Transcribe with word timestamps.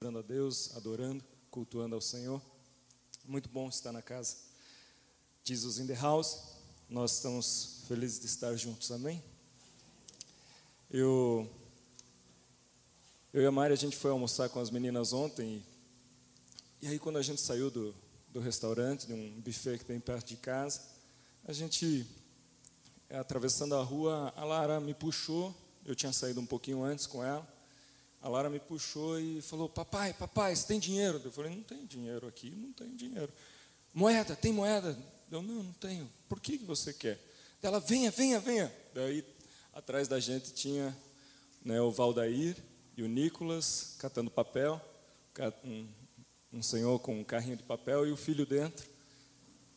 adorando 0.00 0.20
a 0.20 0.22
Deus, 0.22 0.76
adorando, 0.76 1.24
cultuando 1.50 1.96
ao 1.96 2.00
Senhor. 2.00 2.40
Muito 3.24 3.48
bom 3.48 3.68
estar 3.68 3.90
na 3.90 4.00
casa. 4.00 4.36
Jesus 5.42 5.80
in 5.80 5.88
the 5.88 5.94
house. 5.94 6.52
Nós 6.88 7.14
estamos 7.14 7.82
felizes 7.88 8.20
de 8.20 8.26
estar 8.26 8.54
juntos, 8.54 8.92
amém? 8.92 9.20
Eu, 10.88 11.50
eu 13.32 13.42
e 13.42 13.46
a 13.46 13.50
Mari, 13.50 13.72
a 13.72 13.76
gente 13.76 13.96
foi 13.96 14.12
almoçar 14.12 14.48
com 14.50 14.60
as 14.60 14.70
meninas 14.70 15.12
ontem. 15.12 15.64
E, 16.80 16.86
e 16.86 16.88
aí, 16.90 16.98
quando 17.00 17.16
a 17.16 17.22
gente 17.22 17.40
saiu 17.40 17.68
do, 17.68 17.92
do 18.32 18.38
restaurante, 18.38 19.04
de 19.04 19.12
um 19.12 19.40
buffet 19.40 19.78
que 19.78 19.84
tem 19.84 19.98
perto 19.98 20.28
de 20.28 20.36
casa, 20.36 20.80
a 21.44 21.52
gente, 21.52 22.06
atravessando 23.10 23.74
a 23.74 23.82
rua, 23.82 24.32
a 24.36 24.44
Lara 24.44 24.78
me 24.78 24.94
puxou. 24.94 25.52
Eu 25.84 25.96
tinha 25.96 26.12
saído 26.12 26.40
um 26.40 26.46
pouquinho 26.46 26.84
antes 26.84 27.04
com 27.04 27.24
ela. 27.24 27.57
A 28.20 28.28
Lara 28.28 28.50
me 28.50 28.58
puxou 28.58 29.18
e 29.20 29.40
falou: 29.40 29.68
Papai, 29.68 30.12
papai, 30.12 30.54
você 30.54 30.66
tem 30.66 30.78
dinheiro? 30.78 31.20
Eu 31.24 31.30
falei: 31.30 31.54
Não 31.54 31.62
tenho 31.62 31.86
dinheiro 31.86 32.26
aqui, 32.26 32.50
não 32.50 32.72
tenho 32.72 32.94
dinheiro. 32.94 33.32
Moeda, 33.94 34.34
tem 34.34 34.52
moeda? 34.52 34.98
Eu 35.30 35.40
não, 35.42 35.62
não 35.62 35.72
tenho. 35.74 36.08
Por 36.28 36.40
que 36.40 36.58
você 36.58 36.92
quer? 36.92 37.20
Ela: 37.62 37.78
Venha, 37.78 38.10
venha, 38.10 38.40
venha. 38.40 38.74
Daí, 38.92 39.24
atrás 39.72 40.08
da 40.08 40.18
gente 40.18 40.52
tinha 40.52 40.96
né, 41.64 41.80
o 41.80 41.90
Valdair 41.90 42.56
e 42.96 43.02
o 43.02 43.08
Nicolas 43.08 43.94
catando 43.98 44.30
papel, 44.30 44.80
um, 45.64 45.86
um 46.52 46.62
senhor 46.62 46.98
com 46.98 47.20
um 47.20 47.24
carrinho 47.24 47.56
de 47.56 47.62
papel 47.62 48.06
e 48.06 48.10
o 48.10 48.16
filho 48.16 48.44
dentro. 48.44 48.88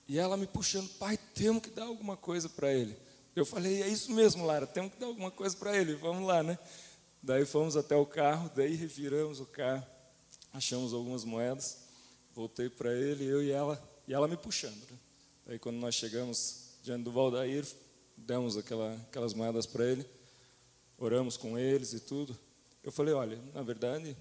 E 0.07 0.17
ela 0.17 0.35
me 0.35 0.47
puxando: 0.47 0.89
Pai, 0.97 1.15
temos 1.35 1.61
que 1.61 1.69
dar 1.69 1.83
alguma 1.83 2.17
coisa 2.17 2.49
para 2.49 2.73
ele. 2.73 2.97
Eu 3.35 3.45
falei: 3.45 3.83
É 3.83 3.87
isso 3.87 4.11
mesmo, 4.11 4.45
Lara, 4.45 4.65
temos 4.65 4.93
que 4.93 4.99
dar 4.99 5.05
alguma 5.05 5.29
coisa 5.29 5.55
para 5.55 5.77
ele. 5.77 5.93
Vamos 5.93 6.27
lá, 6.27 6.41
né? 6.41 6.57
Daí 7.23 7.45
fomos 7.45 7.77
até 7.77 7.95
o 7.95 8.05
carro, 8.05 8.49
daí 8.55 8.73
reviramos 8.73 9.39
o 9.39 9.45
carro, 9.45 9.85
achamos 10.51 10.91
algumas 10.91 11.23
moedas, 11.23 11.77
voltei 12.33 12.67
para 12.67 12.91
ele, 12.91 13.23
eu 13.23 13.43
e 13.43 13.51
ela, 13.51 13.79
e 14.07 14.13
ela 14.13 14.27
me 14.27 14.35
puxando. 14.35 14.81
Né? 14.89 14.97
Daí 15.45 15.59
quando 15.59 15.75
nós 15.75 15.93
chegamos 15.93 16.79
diante 16.81 17.03
do 17.03 17.11
Valdair, 17.11 17.63
demos 18.17 18.57
aquela, 18.57 18.95
aquelas 19.07 19.35
moedas 19.35 19.67
para 19.67 19.85
ele, 19.85 20.03
oramos 20.97 21.37
com 21.37 21.59
eles 21.59 21.93
e 21.93 21.99
tudo. 21.99 22.35
Eu 22.83 22.91
falei, 22.91 23.13
olha, 23.13 23.39
na 23.53 23.61
verdade, 23.61 24.17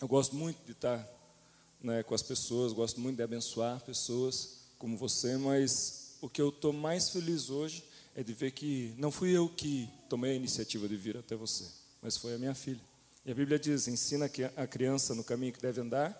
eu 0.00 0.08
gosto 0.08 0.34
muito 0.34 0.64
de 0.64 0.72
estar 0.72 1.06
né, 1.82 2.02
com 2.02 2.14
as 2.14 2.22
pessoas, 2.22 2.72
gosto 2.72 2.98
muito 3.02 3.16
de 3.18 3.22
abençoar 3.22 3.84
pessoas 3.84 4.60
como 4.78 4.96
você, 4.96 5.36
mas 5.36 6.16
o 6.22 6.28
que 6.30 6.40
eu 6.40 6.48
estou 6.48 6.72
mais 6.72 7.10
feliz 7.10 7.50
hoje 7.50 7.84
é 8.14 8.22
de 8.22 8.32
ver 8.32 8.52
que 8.52 8.94
não 8.96 9.10
fui 9.10 9.36
eu 9.36 9.46
que 9.46 9.90
tomei 10.08 10.32
a 10.32 10.34
iniciativa 10.34 10.88
de 10.88 10.96
vir 10.96 11.18
até 11.18 11.36
você 11.36 11.83
mas 12.04 12.18
foi 12.18 12.34
a 12.34 12.38
minha 12.38 12.54
filha. 12.54 12.82
E 13.24 13.32
a 13.32 13.34
Bíblia 13.34 13.58
diz: 13.58 13.88
ensina 13.88 14.30
a 14.56 14.66
criança 14.66 15.14
no 15.14 15.24
caminho 15.24 15.54
que 15.54 15.60
deve 15.60 15.80
andar, 15.80 16.14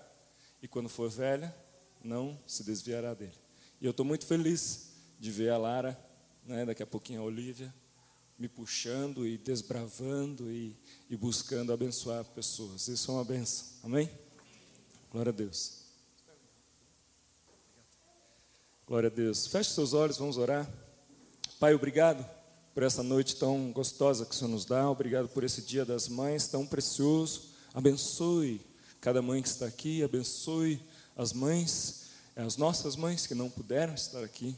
e 0.62 0.66
quando 0.66 0.88
for 0.88 1.10
velha, 1.10 1.54
não 2.02 2.40
se 2.46 2.64
desviará 2.64 3.12
dele. 3.12 3.34
E 3.82 3.84
eu 3.84 3.90
estou 3.90 4.04
muito 4.04 4.24
feliz 4.24 4.94
de 5.20 5.30
ver 5.30 5.50
a 5.50 5.58
Lara, 5.58 6.00
né, 6.46 6.64
daqui 6.64 6.82
a 6.82 6.86
pouquinho 6.86 7.20
a 7.20 7.24
Olivia, 7.24 7.72
me 8.38 8.48
puxando 8.48 9.26
e 9.26 9.36
desbravando 9.36 10.50
e, 10.50 10.74
e 11.10 11.16
buscando 11.18 11.70
abençoar 11.70 12.24
pessoas. 12.24 12.88
Isso 12.88 13.10
é 13.10 13.14
uma 13.14 13.24
benção. 13.24 13.66
Amém? 13.82 14.10
Glória 15.10 15.30
a 15.30 15.34
Deus. 15.34 15.84
Glória 18.86 19.08
a 19.08 19.12
Deus. 19.12 19.46
Feche 19.46 19.70
seus 19.70 19.92
olhos, 19.92 20.16
vamos 20.16 20.38
orar. 20.38 20.66
Pai, 21.60 21.74
obrigado 21.74 22.33
por 22.74 22.82
essa 22.82 23.04
noite 23.04 23.36
tão 23.36 23.70
gostosa 23.70 24.26
que 24.26 24.34
o 24.34 24.34
Senhor 24.34 24.50
nos 24.50 24.64
dá. 24.64 24.90
Obrigado 24.90 25.28
por 25.28 25.44
esse 25.44 25.62
dia 25.62 25.84
das 25.84 26.08
mães 26.08 26.48
tão 26.48 26.66
precioso. 26.66 27.42
Abençoe 27.72 28.60
cada 29.00 29.22
mãe 29.22 29.40
que 29.40 29.48
está 29.48 29.66
aqui, 29.66 30.02
abençoe 30.02 30.82
as 31.16 31.32
mães, 31.32 32.06
as 32.34 32.56
nossas 32.56 32.96
mães 32.96 33.26
que 33.28 33.34
não 33.34 33.48
puderam 33.48 33.94
estar 33.94 34.24
aqui. 34.24 34.56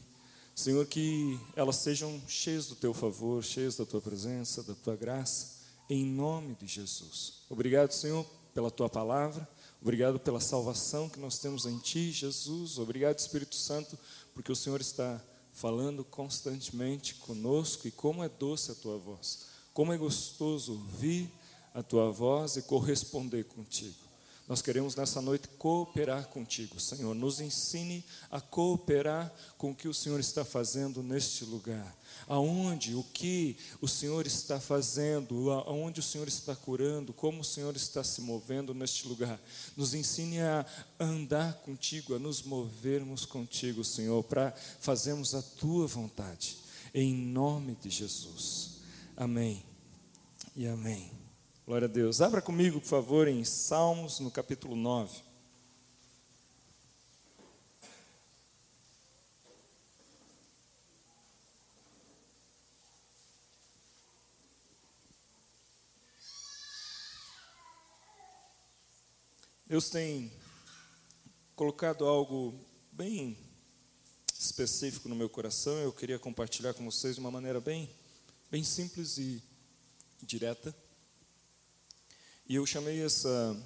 Senhor, 0.55 0.83
que 0.87 1.39
elas 1.55 1.75
sejam 1.75 2.19
cheias 2.27 2.65
do 2.65 2.75
teu 2.75 2.91
favor, 2.91 3.43
cheias 3.43 3.75
da 3.75 3.85
tua 3.85 4.01
presença, 4.01 4.63
da 4.63 4.73
tua 4.73 4.95
graça, 4.95 5.57
em 5.87 6.03
nome 6.03 6.55
de 6.55 6.65
Jesus. 6.65 7.43
Obrigado, 7.47 7.91
Senhor, 7.91 8.25
pela 8.51 8.71
tua 8.71 8.89
palavra. 8.89 9.47
Obrigado 9.79 10.19
pela 10.19 10.39
salvação 10.39 11.07
que 11.07 11.19
nós 11.19 11.37
temos 11.37 11.67
em 11.67 11.77
ti, 11.77 12.11
Jesus. 12.11 12.79
Obrigado, 12.79 13.19
Espírito 13.19 13.55
Santo, 13.55 13.95
porque 14.33 14.51
o 14.51 14.55
Senhor 14.55 14.81
está 14.81 15.21
falando 15.57 16.03
constantemente 16.03 17.15
conosco 17.15 17.87
e 17.87 17.91
como 17.91 18.23
é 18.23 18.29
doce 18.29 18.71
a 18.71 18.75
tua 18.75 18.95
voz, 18.99 19.47
como 19.73 19.91
é 19.91 19.97
gostoso 19.97 20.73
ouvir 20.73 21.31
a 21.73 21.81
tua 21.81 22.11
voz 22.11 22.57
e 22.57 22.61
corresponder 22.61 23.43
contigo. 23.43 24.06
Nós 24.47 24.61
queremos 24.61 24.95
nessa 24.95 25.21
noite 25.21 25.47
cooperar 25.57 26.27
contigo, 26.27 26.79
Senhor. 26.79 27.13
Nos 27.13 27.41
ensine 27.41 28.03
a 28.31 28.39
cooperar 28.39 29.33
com 29.57 29.71
o 29.71 29.75
que 29.75 29.87
o 29.87 29.93
Senhor 29.93 30.19
está 30.19 30.45
fazendo 30.45 31.03
neste 31.03 31.43
lugar 31.43 31.95
aonde, 32.27 32.93
o 32.93 33.03
que 33.03 33.57
o 33.81 33.87
Senhor 33.87 34.25
está 34.27 34.59
fazendo, 34.59 35.51
aonde 35.51 35.99
o 35.99 36.03
Senhor 36.03 36.27
está 36.27 36.55
curando, 36.55 37.13
como 37.13 37.41
o 37.41 37.45
Senhor 37.45 37.75
está 37.75 38.03
se 38.03 38.21
movendo 38.21 38.73
neste 38.73 39.07
lugar. 39.07 39.39
Nos 39.75 39.93
ensine 39.93 40.41
a 40.41 40.65
andar 40.99 41.53
contigo, 41.61 42.15
a 42.15 42.19
nos 42.19 42.43
movermos 42.43 43.25
contigo, 43.25 43.83
Senhor, 43.83 44.23
para 44.23 44.51
fazermos 44.79 45.33
a 45.33 45.41
tua 45.41 45.87
vontade, 45.87 46.57
em 46.93 47.13
nome 47.13 47.75
de 47.75 47.89
Jesus. 47.89 48.77
Amém 49.15 49.63
e 50.55 50.67
amém. 50.67 51.16
Glória 51.67 51.85
a 51.85 51.91
Deus. 51.91 52.21
Abra 52.21 52.41
comigo, 52.41 52.79
por 52.79 52.87
favor, 52.87 53.27
em 53.27 53.43
Salmos, 53.43 54.21
no 54.21 54.31
capítulo 54.31 54.73
9. 54.73 55.21
Deus 69.65 69.89
tem 69.89 70.31
colocado 71.53 72.05
algo 72.05 72.57
bem 72.93 73.37
específico 74.39 75.09
no 75.09 75.15
meu 75.17 75.27
coração. 75.27 75.73
Eu 75.79 75.91
queria 75.91 76.17
compartilhar 76.17 76.73
com 76.73 76.89
vocês 76.89 77.15
de 77.15 77.19
uma 77.19 77.29
maneira 77.29 77.59
bem, 77.59 77.89
bem 78.49 78.63
simples 78.63 79.17
e 79.17 79.43
direta. 80.21 80.73
E 82.49 82.55
eu 82.55 82.65
chamei 82.65 83.03
essa, 83.03 83.61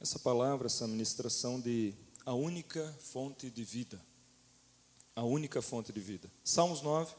essa 0.00 0.18
palavra, 0.18 0.68
essa 0.68 0.88
ministração 0.88 1.60
de 1.60 1.92
a 2.24 2.32
única 2.32 2.96
fonte 2.98 3.50
de 3.50 3.62
vida. 3.62 4.00
A 5.14 5.22
única 5.22 5.60
fonte 5.60 5.92
de 5.92 6.00
vida. 6.00 6.32
Salmos 6.42 6.80
9, 6.80 7.14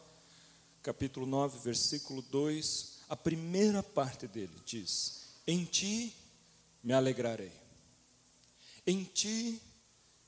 capítulo 0.81 1.27
9, 1.27 1.59
versículo 1.59 2.23
2, 2.23 3.01
a 3.09 3.15
primeira 3.15 3.83
parte 3.83 4.27
dele 4.27 4.55
diz: 4.65 5.35
Em 5.45 5.65
ti 5.65 6.15
me 6.83 6.93
alegrarei. 6.93 7.51
Em 8.85 9.03
ti 9.03 9.61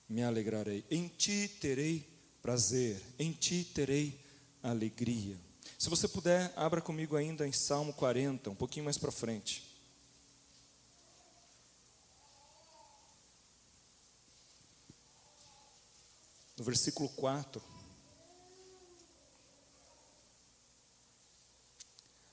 me 0.07 0.21
alegrarei, 0.21 0.85
em 0.91 1.07
ti 1.07 1.47
terei 1.59 2.07
prazer, 2.43 3.01
em 3.17 3.31
ti 3.31 3.63
terei 3.73 4.19
alegria. 4.61 5.35
Se 5.79 5.89
você 5.89 6.07
puder, 6.07 6.53
abra 6.55 6.79
comigo 6.79 7.15
ainda 7.15 7.47
em 7.47 7.51
Salmo 7.51 7.91
40, 7.91 8.51
um 8.51 8.55
pouquinho 8.55 8.85
mais 8.85 8.99
para 8.99 9.11
frente. 9.11 9.68
No 16.59 16.65
versículo 16.65 17.07
4. 17.07 17.61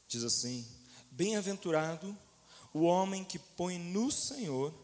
Diz 0.08 0.24
assim: 0.24 0.66
Bem-aventurado 1.12 2.18
o 2.74 2.80
homem 2.80 3.24
que 3.24 3.38
põe 3.38 3.78
no 3.78 4.10
Senhor 4.10 4.74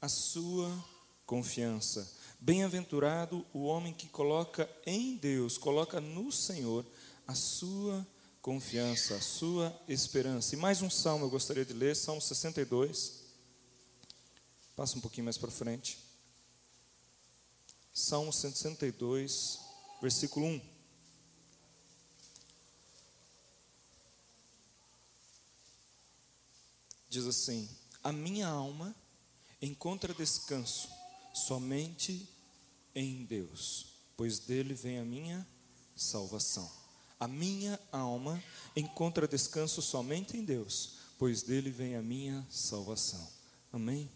a 0.00 0.08
sua 0.08 0.72
confiança. 1.26 2.08
Bem-aventurado 2.38 3.44
o 3.52 3.64
homem 3.64 3.92
que 3.92 4.06
coloca 4.06 4.70
em 4.86 5.16
Deus, 5.16 5.58
coloca 5.58 6.00
no 6.00 6.30
Senhor 6.30 6.86
a 7.26 7.34
sua 7.34 8.06
confiança, 8.40 9.16
a 9.16 9.20
sua 9.20 9.76
esperança. 9.88 10.54
E 10.54 10.58
mais 10.58 10.82
um 10.82 10.90
salmo 10.90 11.24
eu 11.24 11.30
gostaria 11.30 11.64
de 11.64 11.72
ler, 11.72 11.96
Salmo 11.96 12.20
62. 12.20 13.24
Passa 14.76 14.96
um 14.96 15.00
pouquinho 15.00 15.24
mais 15.24 15.38
para 15.38 15.50
frente. 15.50 16.03
Salmo 17.94 18.32
162, 18.32 19.60
versículo 20.02 20.46
1. 20.46 20.60
Diz 27.08 27.24
assim: 27.26 27.68
A 28.02 28.10
minha 28.10 28.48
alma 28.48 28.94
encontra 29.62 30.12
descanso 30.12 30.88
somente 31.32 32.28
em 32.94 33.24
Deus, 33.24 33.86
pois 34.16 34.40
dele 34.40 34.74
vem 34.74 34.98
a 34.98 35.04
minha 35.04 35.46
salvação. 35.94 36.68
A 37.20 37.28
minha 37.28 37.78
alma 37.92 38.42
encontra 38.74 39.28
descanso 39.28 39.80
somente 39.80 40.36
em 40.36 40.44
Deus, 40.44 40.96
pois 41.16 41.44
dele 41.44 41.70
vem 41.70 41.94
a 41.94 42.02
minha 42.02 42.44
salvação. 42.50 43.32
Amém? 43.72 44.10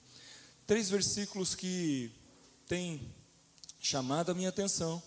três 0.68 0.90
versículos 0.90 1.54
que 1.54 2.12
têm 2.66 3.14
chamado 3.78 4.30
a 4.30 4.34
minha 4.34 4.48
atenção, 4.48 5.02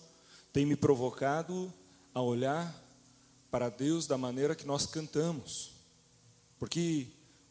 têm 0.52 0.66
me 0.66 0.76
provocado 0.76 1.72
a 2.14 2.20
olhar 2.20 2.74
para 3.50 3.68
Deus 3.68 4.06
da 4.06 4.16
maneira 4.16 4.54
que 4.54 4.66
nós 4.66 4.86
cantamos. 4.86 5.72
Porque 6.58 7.08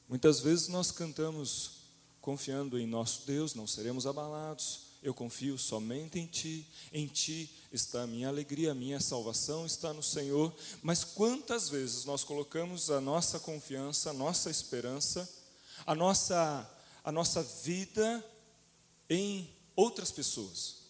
muitas 0.08 0.40
vezes 0.40 0.68
nós 0.68 0.92
cantamos 0.92 1.82
confiando 2.22 2.80
em 2.80 2.86
nosso 2.86 3.26
Deus, 3.26 3.56
não 3.56 3.68
seremos 3.68 4.06
abalados. 4.06 4.92
Eu 5.02 5.16
confio 5.16 5.58
somente 5.58 6.20
em 6.20 6.28
Ti, 6.28 6.68
em 6.94 7.08
Ti 7.08 7.50
está 7.72 8.04
a 8.04 8.08
minha 8.08 8.28
alegria, 8.28 8.72
a 8.72 8.76
minha 8.76 9.00
salvação 9.00 9.66
está 9.66 9.92
no 9.94 10.04
Senhor. 10.04 10.54
Mas 10.84 11.04
quantas 11.04 11.70
vezes 11.70 12.06
nós 12.06 12.24
colocamos 12.24 12.92
a 12.92 13.02
nossa 13.02 13.40
confiança, 13.40 14.12
a 14.12 14.14
nossa 14.14 14.52
esperança, 14.52 15.28
a 15.86 15.96
nossa, 15.96 16.70
a 17.04 17.12
nossa 17.12 17.42
vida 17.42 18.24
em 19.10 19.50
outras 19.76 20.12
pessoas, 20.12 20.81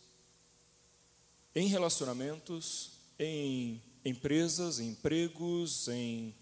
em 1.55 1.67
relacionamentos, 1.67 2.91
em 3.19 3.81
empresas, 4.03 4.79
em 4.79 4.89
empregos, 4.89 5.87
em, 5.87 6.35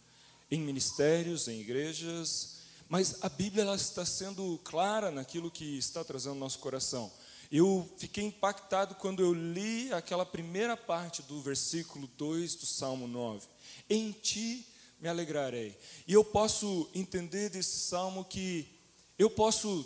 em 0.49 0.59
ministérios, 0.61 1.47
em 1.47 1.59
igrejas, 1.59 2.59
mas 2.87 3.17
a 3.21 3.29
Bíblia 3.29 3.63
ela 3.63 3.75
está 3.75 4.05
sendo 4.05 4.59
clara 4.63 5.11
naquilo 5.11 5.51
que 5.51 5.77
está 5.77 6.03
trazendo 6.03 6.35
no 6.35 6.39
nosso 6.39 6.59
coração. 6.59 7.11
Eu 7.51 7.89
fiquei 7.97 8.25
impactado 8.25 8.95
quando 8.95 9.21
eu 9.21 9.33
li 9.33 9.91
aquela 9.91 10.25
primeira 10.25 10.77
parte 10.77 11.21
do 11.23 11.41
versículo 11.41 12.07
2 12.17 12.55
do 12.55 12.65
Salmo 12.65 13.07
9. 13.07 13.47
Em 13.89 14.11
ti 14.11 14.65
me 14.99 15.07
alegrarei. 15.07 15.77
E 16.07 16.13
eu 16.13 16.23
posso 16.23 16.89
entender 16.93 17.49
desse 17.49 17.79
salmo 17.79 18.25
que 18.25 18.67
eu 19.17 19.29
posso 19.29 19.85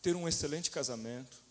ter 0.00 0.14
um 0.14 0.28
excelente 0.28 0.70
casamento, 0.70 1.41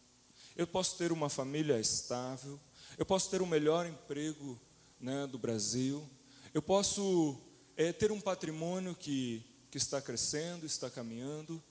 eu 0.61 0.67
posso 0.67 0.97
ter 0.97 1.11
uma 1.11 1.29
família 1.29 1.79
estável, 1.79 2.59
eu 2.97 3.05
posso 3.05 3.29
ter 3.29 3.41
o 3.41 3.47
melhor 3.47 3.85
emprego 3.85 4.59
né, 4.99 5.27
do 5.27 5.37
Brasil, 5.37 6.07
eu 6.53 6.61
posso 6.61 7.37
é, 7.75 7.91
ter 7.91 8.11
um 8.11 8.21
patrimônio 8.21 8.95
que 8.95 9.45
que 9.71 9.77
está 9.77 10.01
crescendo, 10.01 10.65
está 10.65 10.89
caminhando, 10.89 11.63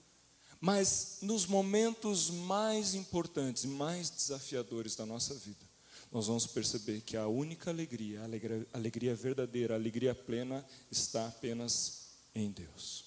mas 0.58 1.18
nos 1.20 1.44
momentos 1.44 2.30
mais 2.30 2.94
importantes 2.94 3.66
mais 3.66 4.08
desafiadores 4.08 4.96
da 4.96 5.04
nossa 5.04 5.34
vida, 5.34 5.68
nós 6.10 6.26
vamos 6.26 6.46
perceber 6.46 7.02
que 7.02 7.16
a 7.16 7.28
única 7.28 7.70
alegria, 7.70 8.22
a 8.22 8.24
alegria, 8.24 8.66
a 8.72 8.78
alegria 8.78 9.14
verdadeira, 9.14 9.74
a 9.74 9.76
alegria 9.76 10.14
plena, 10.14 10.64
está 10.90 11.28
apenas 11.28 12.06
em 12.34 12.50
Deus. 12.50 13.04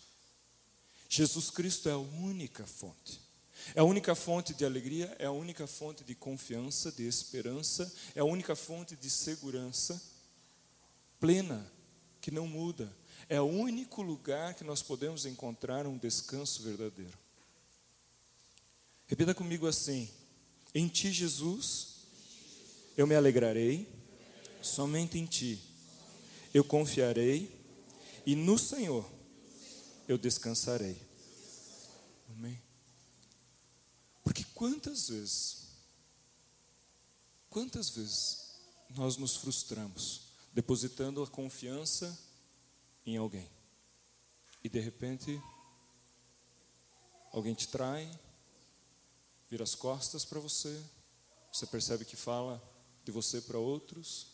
Jesus 1.09 1.49
Cristo 1.49 1.89
é 1.89 1.91
a 1.91 1.97
única 1.97 2.65
fonte. 2.65 3.19
É 3.75 3.79
a 3.79 3.83
única 3.83 4.15
fonte 4.15 4.53
de 4.53 4.65
alegria, 4.65 5.15
é 5.19 5.25
a 5.25 5.31
única 5.31 5.65
fonte 5.67 6.03
de 6.03 6.15
confiança, 6.15 6.91
de 6.91 7.07
esperança, 7.07 7.91
é 8.15 8.19
a 8.19 8.25
única 8.25 8.55
fonte 8.55 8.95
de 8.95 9.09
segurança 9.09 10.01
plena, 11.19 11.71
que 12.19 12.31
não 12.31 12.47
muda, 12.47 12.91
é 13.29 13.39
o 13.39 13.45
único 13.45 14.01
lugar 14.01 14.53
que 14.53 14.63
nós 14.63 14.81
podemos 14.81 15.25
encontrar 15.25 15.87
um 15.87 15.97
descanso 15.97 16.61
verdadeiro. 16.63 17.17
Repita 19.07 19.33
comigo 19.33 19.67
assim: 19.67 20.09
Em 20.73 20.87
ti, 20.87 21.11
Jesus, 21.11 21.95
eu 22.97 23.07
me 23.07 23.15
alegrarei, 23.15 23.87
somente 24.61 25.17
em 25.17 25.25
ti 25.25 25.73
eu 26.53 26.63
confiarei, 26.63 27.51
e 28.25 28.35
no 28.35 28.59
Senhor 28.59 29.09
eu 30.07 30.17
descansarei. 30.17 30.95
Amém? 32.29 32.61
Porque 34.23 34.43
quantas 34.55 35.09
vezes, 35.09 35.67
quantas 37.49 37.89
vezes 37.89 38.43
nós 38.89 39.17
nos 39.17 39.35
frustramos 39.35 40.33
depositando 40.53 41.21
a 41.21 41.27
confiança 41.27 42.17
em 43.05 43.17
alguém. 43.17 43.49
E 44.63 44.69
de 44.69 44.79
repente, 44.79 45.41
alguém 47.31 47.53
te 47.53 47.67
trai, 47.67 48.09
vira 49.49 49.63
as 49.63 49.75
costas 49.75 50.23
para 50.23 50.39
você, 50.39 50.81
você 51.51 51.65
percebe 51.65 52.05
que 52.05 52.15
fala 52.15 52.61
de 53.03 53.11
você 53.11 53.41
para 53.41 53.57
outros. 53.57 54.27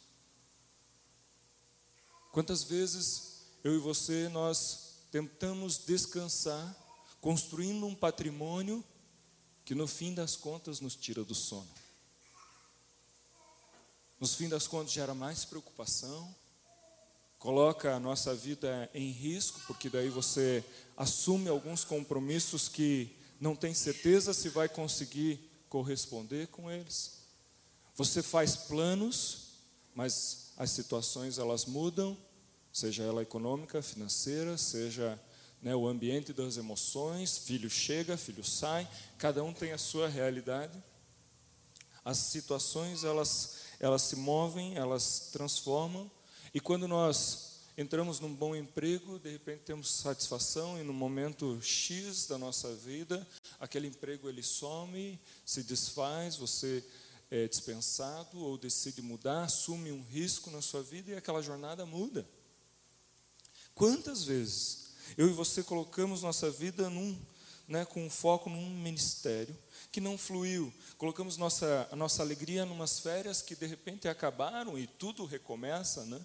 Quantas 2.32 2.64
vezes 2.64 3.46
eu 3.64 3.76
e 3.76 3.80
você 3.80 4.30
nós 4.30 5.06
tentamos 5.10 5.78
descansar, 5.86 6.76
construindo 7.20 7.86
um 7.86 7.96
patrimônio 7.96 8.84
que 9.70 9.76
no 9.76 9.86
fim 9.86 10.16
das 10.16 10.36
contas 10.36 10.82
nos 10.82 10.96
tira 10.96 11.24
do 11.24 11.36
sono. 11.36 11.70
No 14.20 14.28
fim 14.28 14.50
das 14.50 14.66
contas 14.66 14.92
gera 14.92 15.14
mais 15.14 15.46
preocupação, 15.46 16.36
coloca 17.38 17.94
a 17.94 18.00
nossa 18.00 18.34
vida 18.34 18.90
em 18.96 19.12
risco, 19.12 19.62
porque 19.68 19.88
daí 19.88 20.10
você 20.10 20.66
assume 20.98 21.50
alguns 21.50 21.84
compromissos 21.84 22.68
que 22.68 23.16
não 23.40 23.56
tem 23.56 23.76
certeza 23.76 24.34
se 24.34 24.50
vai 24.50 24.68
conseguir 24.68 25.40
corresponder 25.70 26.48
com 26.48 26.72
eles. 26.72 27.20
Você 27.94 28.24
faz 28.24 28.56
planos, 28.56 29.50
mas 29.94 30.52
as 30.58 30.72
situações 30.72 31.38
elas 31.38 31.66
mudam, 31.66 32.18
seja 32.74 33.04
ela 33.04 33.22
econômica, 33.22 33.84
financeira, 33.84 34.58
seja 34.58 35.22
né, 35.62 35.76
o 35.76 35.88
ambiente 35.88 36.32
das 36.32 36.58
emoções, 36.58 37.38
filho 37.38 37.70
chega, 37.70 38.18
filho 38.18 38.44
sai, 38.44 38.88
cada 39.18 39.44
um 39.44 39.54
tem 39.54 39.72
a 39.72 39.78
sua 39.78 40.08
realidade. 40.08 40.82
As 42.04 42.18
situações 42.18 43.04
elas 43.04 43.58
elas 43.80 44.02
se 44.02 44.18
movem, 44.18 44.76
elas 44.76 45.30
transformam 45.32 46.12
e 46.54 46.60
quando 46.60 46.88
nós 46.88 47.50
entramos 47.78 48.20
num 48.20 48.36
bom 48.36 48.54
emprego, 48.54 49.20
de 49.20 49.32
repente 49.32 49.62
temos 49.62 49.90
satisfação 49.90 50.78
e 50.78 50.84
no 50.84 50.92
momento 50.92 51.62
X 51.62 52.28
da 52.28 52.38
nossa 52.38 52.76
vida, 52.76 53.26
aquele 53.58 53.88
emprego 53.88 54.28
ele 54.28 54.44
some, 54.44 55.18
se 55.46 55.64
desfaz, 55.64 56.36
você 56.36 56.84
é 57.32 57.48
dispensado 57.48 58.40
ou 58.40 58.58
decide 58.58 59.02
mudar, 59.02 59.44
assume 59.44 59.92
um 59.92 60.04
risco 60.04 60.52
na 60.52 60.62
sua 60.62 60.84
vida 60.84 61.12
e 61.12 61.16
aquela 61.16 61.42
jornada 61.42 61.86
muda. 61.86 62.28
Quantas 63.74 64.26
vezes 64.26 64.89
eu 65.18 65.28
e 65.28 65.34
você 65.34 65.64
colocamos 65.64 66.22
nossa 66.22 66.50
vida 66.50 66.90
num, 66.90 67.18
né, 67.68 67.86
com 67.86 68.10
foco 68.10 68.50
num 68.50 68.70
ministério 68.70 69.56
que 69.92 70.02
não 70.02 70.18
fluiu, 70.18 70.74
colocamos 70.98 71.38
nossa, 71.38 71.88
a 71.92 71.96
nossa 71.96 72.22
alegria 72.22 72.64
em 72.64 72.70
umas 72.70 73.00
férias 73.00 73.42
que 73.42 73.56
de 73.56 73.66
repente 73.66 74.08
acabaram 74.08 74.78
e 74.78 74.86
tudo 74.86 75.26
recomeça, 75.26 76.06
né? 76.06 76.20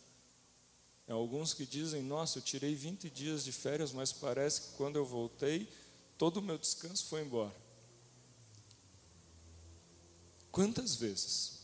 É 1.06 1.12
alguns 1.12 1.52
que 1.52 1.66
dizem: 1.66 2.02
Nossa, 2.02 2.38
eu 2.38 2.42
tirei 2.42 2.74
20 2.74 3.10
dias 3.10 3.44
de 3.44 3.52
férias, 3.52 3.92
mas 3.92 4.12
parece 4.12 4.60
que 4.60 4.68
quando 4.76 4.96
eu 4.96 5.04
voltei, 5.04 5.68
todo 6.16 6.38
o 6.38 6.42
meu 6.42 6.56
descanso 6.56 7.06
foi 7.06 7.22
embora. 7.22 7.54
Quantas 10.50 10.94
vezes 10.94 11.60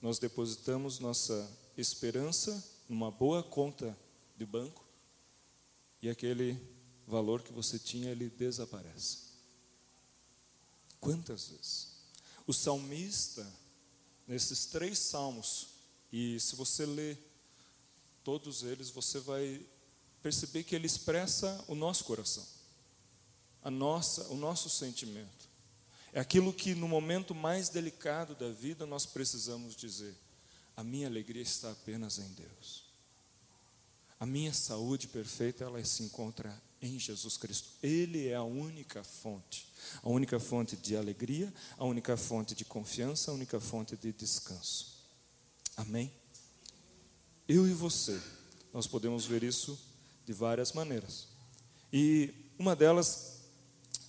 nós 0.00 0.18
depositamos 0.18 0.98
nossa 0.98 1.50
esperança 1.76 2.64
numa 2.88 3.10
boa 3.10 3.42
conta 3.42 3.96
de 4.36 4.46
banco 4.46 4.87
e 6.02 6.08
aquele 6.08 6.60
valor 7.06 7.42
que 7.42 7.52
você 7.52 7.78
tinha 7.78 8.10
ele 8.10 8.28
desaparece? 8.28 9.28
Quantas 11.00 11.48
vezes? 11.48 11.88
O 12.46 12.52
salmista, 12.52 13.46
nesses 14.26 14.66
três 14.66 14.98
salmos, 14.98 15.68
e 16.12 16.38
se 16.40 16.56
você 16.56 16.86
ler 16.86 17.18
todos 18.24 18.62
eles, 18.62 18.90
você 18.90 19.18
vai 19.20 19.64
perceber 20.22 20.64
que 20.64 20.74
ele 20.74 20.86
expressa 20.86 21.64
o 21.68 21.74
nosso 21.74 22.04
coração, 22.04 22.46
a 23.62 23.70
nossa, 23.70 24.26
o 24.28 24.36
nosso 24.36 24.68
sentimento. 24.68 25.48
É 26.12 26.20
aquilo 26.20 26.52
que 26.52 26.74
no 26.74 26.88
momento 26.88 27.34
mais 27.34 27.68
delicado 27.68 28.34
da 28.34 28.50
vida 28.50 28.86
nós 28.86 29.04
precisamos 29.04 29.76
dizer: 29.76 30.14
a 30.76 30.82
minha 30.82 31.06
alegria 31.06 31.42
está 31.42 31.70
apenas 31.70 32.18
em 32.18 32.28
Deus. 32.32 32.87
A 34.18 34.26
minha 34.26 34.52
saúde 34.52 35.08
perfeita 35.08 35.64
ela 35.64 35.82
se 35.84 36.02
encontra 36.02 36.60
em 36.80 36.98
Jesus 36.98 37.36
Cristo. 37.36 37.68
Ele 37.82 38.28
é 38.28 38.34
a 38.34 38.42
única 38.42 39.02
fonte, 39.04 39.72
a 40.02 40.08
única 40.08 40.40
fonte 40.40 40.76
de 40.76 40.96
alegria, 40.96 41.52
a 41.76 41.84
única 41.84 42.16
fonte 42.16 42.54
de 42.54 42.64
confiança, 42.64 43.30
a 43.30 43.34
única 43.34 43.60
fonte 43.60 43.96
de 43.96 44.12
descanso. 44.12 44.98
Amém 45.76 46.12
eu 47.48 47.66
e 47.66 47.72
você, 47.72 48.20
nós 48.74 48.86
podemos 48.86 49.24
ver 49.24 49.42
isso 49.42 49.80
de 50.26 50.34
várias 50.34 50.74
maneiras. 50.74 51.26
E 51.90 52.34
uma 52.58 52.76
delas, 52.76 53.40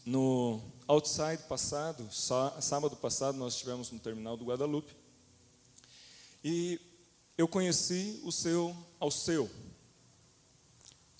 no 0.05 0.61
outside 0.85 1.41
passado, 1.47 2.05
sábado 2.11 2.97
passado, 2.97 3.37
nós 3.37 3.53
estivemos 3.53 3.91
no 3.91 3.99
terminal 3.99 4.35
do 4.35 4.43
Guadalupe. 4.43 4.93
E 6.43 6.81
eu 7.37 7.47
conheci 7.47 8.19
o 8.25 8.31
seu 8.31 8.75
Alceu. 8.99 9.45
Seu 9.45 9.68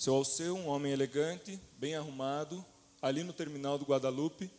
Alceu, 0.07 0.55
um 0.55 0.67
homem 0.67 0.93
elegante, 0.93 1.59
bem 1.77 1.93
arrumado, 1.93 2.65
ali 3.01 3.21
no 3.21 3.33
terminal 3.33 3.77
do 3.77 3.83
Guadalupe. 3.83 4.49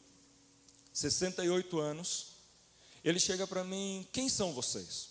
68 0.93 1.79
anos. 1.79 2.33
Ele 3.03 3.19
chega 3.19 3.47
para 3.47 3.65
mim: 3.65 4.07
Quem 4.13 4.29
são 4.29 4.53
vocês? 4.53 5.09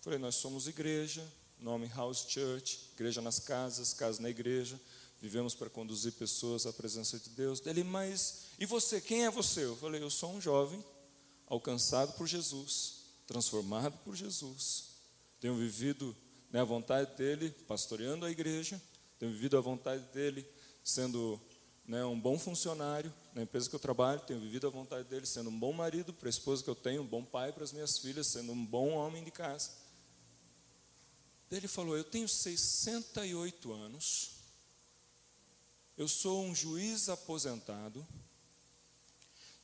Falei: 0.00 0.18
Nós 0.18 0.34
somos 0.34 0.66
igreja, 0.66 1.24
nome 1.60 1.86
House 1.86 2.26
Church, 2.28 2.90
igreja 2.94 3.20
nas 3.20 3.38
casas, 3.38 3.94
casa 3.94 4.20
na 4.20 4.30
igreja. 4.30 4.80
Vivemos 5.20 5.54
para 5.54 5.70
conduzir 5.70 6.12
pessoas 6.12 6.66
à 6.66 6.72
presença 6.72 7.18
de 7.18 7.30
Deus. 7.30 7.60
Ele, 7.66 7.84
mas 7.84 8.46
e 8.58 8.66
você? 8.66 9.00
Quem 9.00 9.26
é 9.26 9.30
você? 9.30 9.64
Eu 9.64 9.76
falei: 9.76 10.02
Eu 10.02 10.10
sou 10.10 10.32
um 10.32 10.40
jovem 10.40 10.84
alcançado 11.46 12.12
por 12.14 12.26
Jesus, 12.26 13.04
transformado 13.26 13.96
por 14.04 14.16
Jesus. 14.16 14.84
Tenho 15.40 15.56
vivido 15.56 16.16
né, 16.50 16.60
a 16.60 16.64
vontade 16.64 17.16
dele, 17.16 17.50
pastoreando 17.66 18.24
a 18.24 18.30
igreja. 18.30 18.80
Tenho 19.18 19.32
vivido 19.32 19.58
a 19.58 19.60
vontade 19.60 20.02
dele, 20.12 20.46
sendo 20.82 21.40
né, 21.86 22.04
um 22.04 22.18
bom 22.18 22.38
funcionário 22.38 23.12
na 23.34 23.42
empresa 23.42 23.68
que 23.68 23.74
eu 23.74 23.80
trabalho, 23.80 24.20
tenho 24.20 24.40
vivido 24.40 24.66
a 24.66 24.70
vontade 24.70 25.08
dele, 25.08 25.26
sendo 25.26 25.50
um 25.50 25.58
bom 25.58 25.72
marido 25.72 26.12
para 26.12 26.28
a 26.28 26.30
esposa 26.30 26.62
que 26.62 26.70
eu 26.70 26.74
tenho, 26.74 27.02
um 27.02 27.06
bom 27.06 27.24
pai 27.24 27.52
para 27.52 27.64
as 27.64 27.72
minhas 27.72 27.98
filhas, 27.98 28.28
sendo 28.28 28.52
um 28.52 28.66
bom 28.66 28.90
homem 28.90 29.24
de 29.24 29.30
casa. 29.30 29.70
Ele 31.50 31.66
falou: 31.66 31.96
Eu 31.96 32.04
tenho 32.04 32.28
68 32.28 33.72
anos, 33.72 34.32
eu 35.96 36.06
sou 36.06 36.44
um 36.44 36.54
juiz 36.54 37.08
aposentado, 37.08 38.06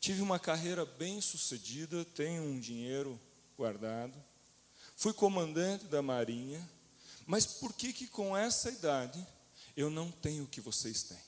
tive 0.01 0.23
uma 0.23 0.39
carreira 0.39 0.85
bem 0.87 1.21
sucedida, 1.21 2.05
tenho 2.05 2.43
um 2.43 2.59
dinheiro 2.59 3.21
guardado, 3.57 4.15
fui 4.97 5.13
comandante 5.13 5.87
da 5.87 6.03
Marinha, 6.03 6.67
mas 7.27 7.47
por 7.47 7.73
que 7.73 7.93
que 7.93 8.07
com 8.07 8.37
essa 8.37 8.71
idade 8.71 9.25
eu 9.77 9.91
não 9.91 10.11
tenho 10.11 10.45
o 10.45 10.49
que 10.49 10.61
vocês 10.61 11.03
têm? 11.03 11.19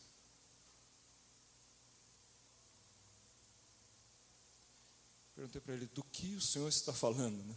Perguntei 5.34 5.60
para 5.60 5.74
ele: 5.74 5.86
do 5.86 6.02
que 6.04 6.34
o 6.34 6.40
Senhor 6.40 6.68
está 6.68 6.92
falando? 6.92 7.36
Né? 7.44 7.56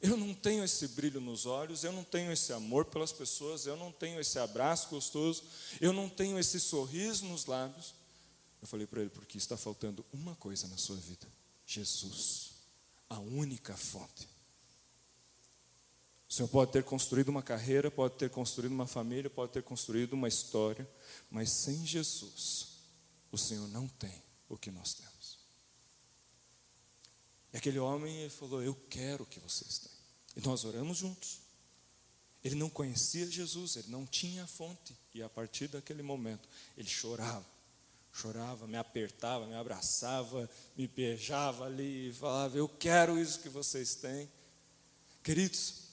Eu 0.00 0.16
não 0.16 0.34
tenho 0.34 0.62
esse 0.64 0.88
brilho 0.88 1.20
nos 1.20 1.46
olhos, 1.46 1.82
eu 1.82 1.92
não 1.92 2.04
tenho 2.04 2.30
esse 2.30 2.52
amor 2.52 2.84
pelas 2.84 3.12
pessoas, 3.12 3.64
eu 3.66 3.76
não 3.76 3.90
tenho 3.90 4.20
esse 4.20 4.38
abraço 4.38 4.88
gostoso, 4.88 5.44
eu 5.80 5.92
não 5.92 6.08
tenho 6.08 6.38
esse 6.38 6.60
sorriso 6.60 7.24
nos 7.24 7.46
lábios. 7.46 7.94
Eu 8.60 8.68
falei 8.68 8.86
para 8.86 9.00
ele: 9.00 9.10
porque 9.10 9.38
está 9.38 9.56
faltando 9.56 10.04
uma 10.12 10.34
coisa 10.34 10.66
na 10.68 10.76
sua 10.76 10.96
vida: 10.96 11.26
Jesus, 11.64 12.50
a 13.08 13.18
única 13.18 13.76
fonte. 13.76 14.35
Senhor 16.36 16.48
pode 16.48 16.70
ter 16.70 16.84
construído 16.84 17.30
uma 17.30 17.42
carreira, 17.42 17.90
pode 17.90 18.16
ter 18.16 18.28
construído 18.28 18.72
uma 18.72 18.86
família, 18.86 19.30
pode 19.30 19.52
ter 19.52 19.62
construído 19.62 20.12
uma 20.12 20.28
história, 20.28 20.86
mas 21.30 21.50
sem 21.50 21.86
Jesus, 21.86 22.68
o 23.32 23.38
Senhor 23.38 23.66
não 23.68 23.88
tem 23.88 24.22
o 24.46 24.58
que 24.58 24.70
nós 24.70 24.92
temos. 24.92 25.38
E 27.54 27.56
aquele 27.56 27.78
homem 27.78 28.28
falou: 28.28 28.62
Eu 28.62 28.74
quero 28.90 29.24
o 29.24 29.26
que 29.26 29.40
vocês 29.40 29.78
têm. 29.78 29.92
E 30.36 30.46
nós 30.46 30.66
oramos 30.66 30.98
juntos. 30.98 31.40
Ele 32.44 32.54
não 32.54 32.68
conhecia 32.68 33.26
Jesus, 33.30 33.76
ele 33.76 33.88
não 33.88 34.04
tinha 34.04 34.44
a 34.44 34.46
fonte. 34.46 34.94
E 35.14 35.22
a 35.22 35.30
partir 35.30 35.68
daquele 35.68 36.02
momento, 36.02 36.46
ele 36.76 36.86
chorava, 36.86 37.46
chorava, 38.12 38.66
me 38.66 38.76
apertava, 38.76 39.46
me 39.46 39.54
abraçava, 39.54 40.50
me 40.76 40.86
beijava 40.86 41.64
ali 41.64 42.12
falava: 42.12 42.58
Eu 42.58 42.68
quero 42.68 43.18
isso 43.18 43.40
que 43.40 43.48
vocês 43.48 43.94
têm. 43.94 44.30
Queridos, 45.22 45.85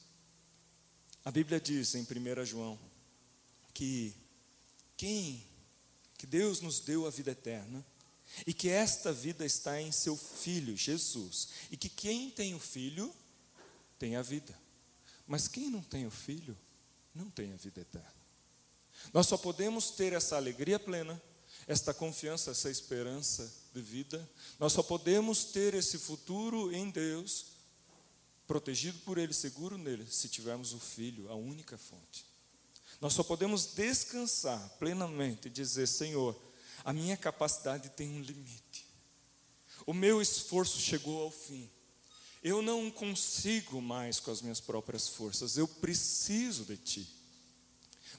a 1.23 1.31
Bíblia 1.31 1.59
diz 1.59 1.95
em 1.95 2.01
1 2.01 2.45
João 2.45 2.79
que 3.73 4.15
quem, 4.95 5.45
que 6.17 6.27
Deus 6.27 6.61
nos 6.61 6.79
deu 6.79 7.07
a 7.07 7.09
vida 7.09 7.31
eterna, 7.31 7.85
e 8.47 8.53
que 8.53 8.69
esta 8.69 9.13
vida 9.13 9.45
está 9.45 9.79
em 9.79 9.91
seu 9.91 10.17
Filho, 10.17 10.75
Jesus, 10.75 11.49
e 11.69 11.77
que 11.77 11.89
quem 11.89 12.31
tem 12.31 12.55
o 12.55 12.59
Filho 12.59 13.13
tem 13.99 14.15
a 14.15 14.21
vida, 14.21 14.57
mas 15.27 15.47
quem 15.47 15.69
não 15.69 15.81
tem 15.81 16.05
o 16.07 16.11
Filho 16.11 16.57
não 17.13 17.29
tem 17.29 17.53
a 17.53 17.57
vida 17.57 17.81
eterna. 17.81 18.13
Nós 19.13 19.27
só 19.27 19.37
podemos 19.37 19.91
ter 19.91 20.13
essa 20.13 20.35
alegria 20.35 20.79
plena, 20.79 21.21
esta 21.67 21.93
confiança, 21.93 22.51
essa 22.51 22.69
esperança 22.69 23.51
de 23.73 23.81
vida, 23.81 24.27
nós 24.59 24.73
só 24.73 24.81
podemos 24.81 25.45
ter 25.45 25.73
esse 25.73 25.97
futuro 25.97 26.73
em 26.73 26.89
Deus, 26.89 27.52
protegido 28.47 28.99
por 28.99 29.17
Ele, 29.17 29.33
seguro 29.33 29.77
nele, 29.77 30.05
se 30.09 30.27
tivermos 30.27 30.73
o 30.73 30.79
Filho, 30.79 31.29
a 31.29 31.35
única 31.35 31.77
fonte. 31.77 32.25
Nós 32.99 33.13
só 33.13 33.23
podemos 33.23 33.65
descansar 33.67 34.69
plenamente 34.79 35.47
e 35.47 35.51
dizer: 35.51 35.87
Senhor, 35.87 36.39
a 36.83 36.93
minha 36.93 37.17
capacidade 37.17 37.89
tem 37.89 38.09
um 38.09 38.21
limite. 38.21 38.85
O 39.85 39.93
meu 39.93 40.21
esforço 40.21 40.79
chegou 40.79 41.21
ao 41.21 41.31
fim. 41.31 41.69
Eu 42.41 42.61
não 42.61 42.91
consigo 42.91 43.81
mais 43.81 44.19
com 44.19 44.31
as 44.31 44.41
minhas 44.41 44.59
próprias 44.59 45.07
forças, 45.07 45.57
eu 45.57 45.67
preciso 45.67 46.65
de 46.65 46.77
Ti. 46.77 47.07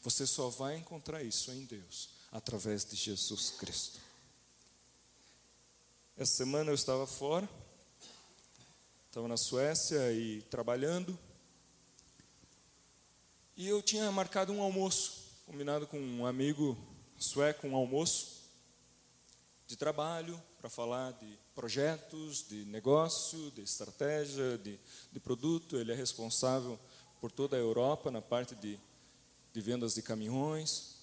Você 0.02 0.26
só 0.26 0.48
vai 0.48 0.76
encontrar 0.76 1.22
isso 1.22 1.50
em 1.50 1.64
Deus, 1.64 2.10
através 2.32 2.84
de 2.84 2.96
Jesus 2.96 3.50
Cristo. 3.50 4.00
Essa 6.16 6.36
semana 6.36 6.70
eu 6.70 6.74
estava 6.74 7.06
fora, 7.06 7.48
estava 9.14 9.28
na 9.28 9.36
Suécia 9.36 10.10
e 10.10 10.42
trabalhando, 10.50 11.16
e 13.56 13.68
eu 13.68 13.80
tinha 13.80 14.10
marcado 14.10 14.52
um 14.52 14.60
almoço, 14.60 15.22
combinado 15.46 15.86
com 15.86 16.00
um 16.00 16.26
amigo 16.26 16.76
sueco, 17.16 17.64
um 17.64 17.76
almoço 17.76 18.50
de 19.68 19.76
trabalho 19.76 20.42
para 20.58 20.68
falar 20.68 21.12
de 21.12 21.38
projetos, 21.54 22.44
de 22.48 22.64
negócio, 22.64 23.52
de 23.52 23.62
estratégia, 23.62 24.58
de, 24.58 24.80
de 25.12 25.20
produto. 25.20 25.76
Ele 25.76 25.92
é 25.92 25.94
responsável 25.94 26.76
por 27.20 27.30
toda 27.30 27.54
a 27.54 27.60
Europa 27.60 28.10
na 28.10 28.20
parte 28.20 28.56
de, 28.56 28.76
de 29.52 29.60
vendas 29.60 29.94
de 29.94 30.02
caminhões. 30.02 30.96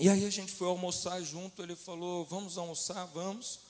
E 0.00 0.08
aí 0.08 0.26
a 0.26 0.30
gente 0.30 0.50
foi 0.50 0.66
almoçar 0.66 1.22
junto. 1.22 1.62
Ele 1.62 1.76
falou: 1.76 2.24
Vamos 2.24 2.58
almoçar, 2.58 3.04
vamos. 3.14 3.69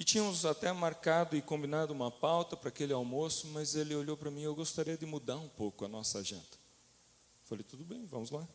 E 0.00 0.04
tínhamos 0.04 0.46
até 0.46 0.72
marcado 0.72 1.36
e 1.36 1.42
combinado 1.42 1.92
uma 1.92 2.10
pauta 2.10 2.56
para 2.56 2.70
aquele 2.70 2.90
almoço, 2.90 3.46
mas 3.48 3.74
ele 3.74 3.94
olhou 3.94 4.16
para 4.16 4.30
mim: 4.30 4.40
Eu 4.40 4.54
gostaria 4.54 4.96
de 4.96 5.04
mudar 5.04 5.36
um 5.36 5.48
pouco 5.50 5.84
a 5.84 5.88
nossa 5.88 6.20
agenda. 6.20 6.58
Falei: 7.44 7.62
Tudo 7.62 7.84
bem, 7.84 8.06
vamos 8.06 8.30
lá. 8.30 8.48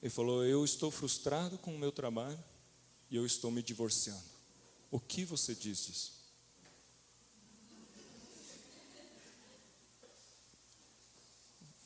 Ele 0.00 0.08
falou: 0.08 0.42
Eu 0.42 0.64
estou 0.64 0.90
frustrado 0.90 1.58
com 1.58 1.74
o 1.74 1.78
meu 1.78 1.92
trabalho 1.92 2.42
e 3.10 3.16
eu 3.16 3.26
estou 3.26 3.50
me 3.50 3.62
divorciando. 3.62 4.24
O 4.90 4.98
que 4.98 5.22
você 5.22 5.54
diz 5.54 5.84
disso? 5.84 6.14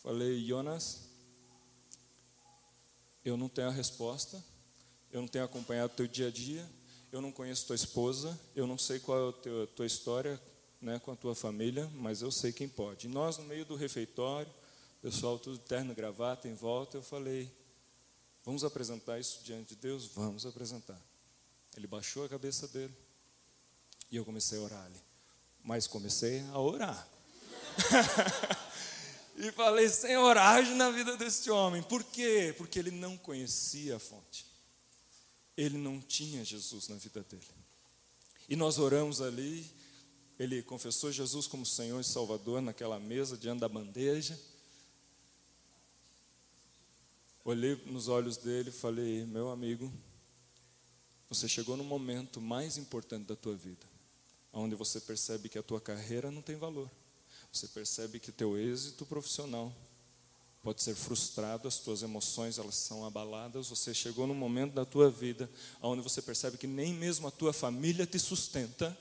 Falei, 0.00 0.46
Jonas, 0.46 1.08
eu 3.24 3.36
não 3.36 3.48
tenho 3.48 3.66
a 3.66 3.72
resposta, 3.72 4.42
eu 5.10 5.20
não 5.20 5.28
tenho 5.28 5.44
acompanhado 5.44 5.92
o 5.92 5.96
teu 5.96 6.06
dia 6.06 6.28
a 6.28 6.30
dia, 6.30 6.77
eu 7.10 7.20
não 7.20 7.32
conheço 7.32 7.66
tua 7.66 7.76
esposa, 7.76 8.38
eu 8.54 8.66
não 8.66 8.76
sei 8.76 8.98
qual 8.98 9.28
é 9.28 9.30
a 9.30 9.66
tua, 9.68 9.86
história 9.86 10.40
né, 10.80 10.98
com 10.98 11.10
a 11.10 11.16
tua 11.16 11.34
família, 11.34 11.90
mas 11.94 12.22
eu 12.22 12.30
sei 12.30 12.52
quem 12.52 12.68
pode. 12.68 13.06
E 13.06 13.10
nós, 13.10 13.38
no 13.38 13.44
meio 13.44 13.64
do 13.64 13.74
refeitório, 13.74 14.52
pessoal 15.00 15.38
tudo 15.38 15.58
terno, 15.58 15.94
gravata 15.94 16.48
em 16.48 16.54
volta, 16.54 16.98
eu 16.98 17.02
falei, 17.02 17.50
vamos 18.44 18.62
apresentar 18.62 19.18
isso 19.18 19.42
diante 19.42 19.74
de 19.74 19.76
Deus? 19.76 20.06
Vamos 20.06 20.44
apresentar. 20.44 21.00
Ele 21.76 21.86
baixou 21.86 22.24
a 22.24 22.28
cabeça 22.28 22.68
dele 22.68 22.94
e 24.10 24.16
eu 24.16 24.24
comecei 24.24 24.58
a 24.58 24.62
orar 24.62 24.84
ali. 24.84 25.00
Mas 25.62 25.86
comecei 25.86 26.40
a 26.52 26.58
orar. 26.58 27.08
e 29.36 29.50
falei, 29.52 29.88
Senhor, 29.88 30.36
age 30.36 30.74
na 30.74 30.90
vida 30.90 31.16
deste 31.16 31.50
homem. 31.50 31.82
Por 31.82 32.02
quê? 32.04 32.54
Porque 32.56 32.78
ele 32.78 32.90
não 32.90 33.16
conhecia 33.16 33.96
a 33.96 33.98
fonte. 33.98 34.47
Ele 35.58 35.76
não 35.76 36.00
tinha 36.00 36.44
Jesus 36.44 36.86
na 36.86 36.94
vida 36.94 37.20
dele. 37.24 37.42
E 38.48 38.54
nós 38.54 38.78
oramos 38.78 39.20
ali. 39.20 39.68
Ele 40.38 40.62
confessou 40.62 41.10
Jesus 41.10 41.48
como 41.48 41.66
Senhor 41.66 42.00
e 42.00 42.04
Salvador 42.04 42.62
naquela 42.62 43.00
mesa 43.00 43.36
diante 43.36 43.58
da 43.58 43.68
bandeja. 43.68 44.38
Olhei 47.44 47.74
nos 47.86 48.06
olhos 48.06 48.36
dele 48.36 48.68
e 48.68 48.72
falei: 48.72 49.26
Meu 49.26 49.50
amigo, 49.50 49.92
você 51.28 51.48
chegou 51.48 51.76
no 51.76 51.82
momento 51.82 52.40
mais 52.40 52.78
importante 52.78 53.26
da 53.26 53.34
tua 53.34 53.56
vida, 53.56 53.84
onde 54.52 54.76
você 54.76 55.00
percebe 55.00 55.48
que 55.48 55.58
a 55.58 55.62
tua 55.62 55.80
carreira 55.80 56.30
não 56.30 56.40
tem 56.40 56.54
valor. 56.54 56.88
Você 57.52 57.66
percebe 57.66 58.20
que 58.20 58.30
teu 58.30 58.56
êxito 58.56 59.04
profissional 59.04 59.74
pode 60.68 60.82
ser 60.82 60.94
frustrado, 60.94 61.66
as 61.66 61.78
tuas 61.78 62.02
emoções 62.02 62.58
elas 62.58 62.74
são 62.74 63.02
abaladas. 63.06 63.70
Você 63.70 63.94
chegou 63.94 64.26
no 64.26 64.34
momento 64.34 64.74
da 64.74 64.84
tua 64.84 65.10
vida 65.10 65.50
onde 65.80 66.02
você 66.02 66.20
percebe 66.20 66.58
que 66.58 66.66
nem 66.66 66.92
mesmo 66.92 67.26
a 67.26 67.30
tua 67.30 67.54
família 67.54 68.04
te 68.04 68.18
sustenta. 68.18 68.94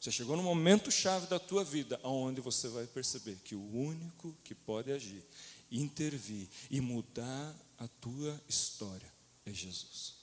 Você 0.00 0.10
chegou 0.10 0.36
no 0.36 0.42
momento 0.42 0.90
chave 0.90 1.28
da 1.28 1.38
tua 1.38 1.62
vida, 1.62 2.00
onde 2.02 2.40
você 2.40 2.66
vai 2.66 2.84
perceber 2.84 3.36
que 3.44 3.54
o 3.54 3.76
único 3.76 4.34
que 4.42 4.56
pode 4.56 4.90
agir, 4.90 5.24
intervir 5.70 6.48
e 6.68 6.80
mudar 6.80 7.54
a 7.78 7.86
tua 7.86 8.40
história 8.48 9.12
é 9.44 9.52
Jesus. 9.52 10.14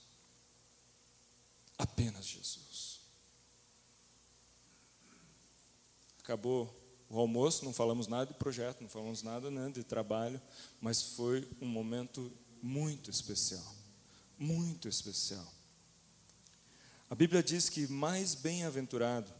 apenas 1.77 2.25
Jesus. 2.25 2.99
Acabou 6.19 6.82
o 7.13 7.19
almoço, 7.19 7.63
não 7.63 7.71
falamos 7.71 8.07
nada 8.07 8.25
de 8.25 8.39
projeto, 8.39 8.81
não 8.81 8.89
falamos 8.89 9.21
nada 9.21 9.51
né, 9.51 9.69
de 9.69 9.83
trabalho, 9.83 10.41
mas 10.81 10.99
foi 10.99 11.47
um 11.61 11.67
momento 11.67 12.31
muito 12.59 13.11
especial. 13.11 13.75
Muito 14.39 14.87
especial. 14.87 15.47
A 17.07 17.13
Bíblia 17.13 17.43
diz 17.43 17.69
que 17.69 17.85
mais 17.85 18.33
bem-aventurado, 18.33 19.31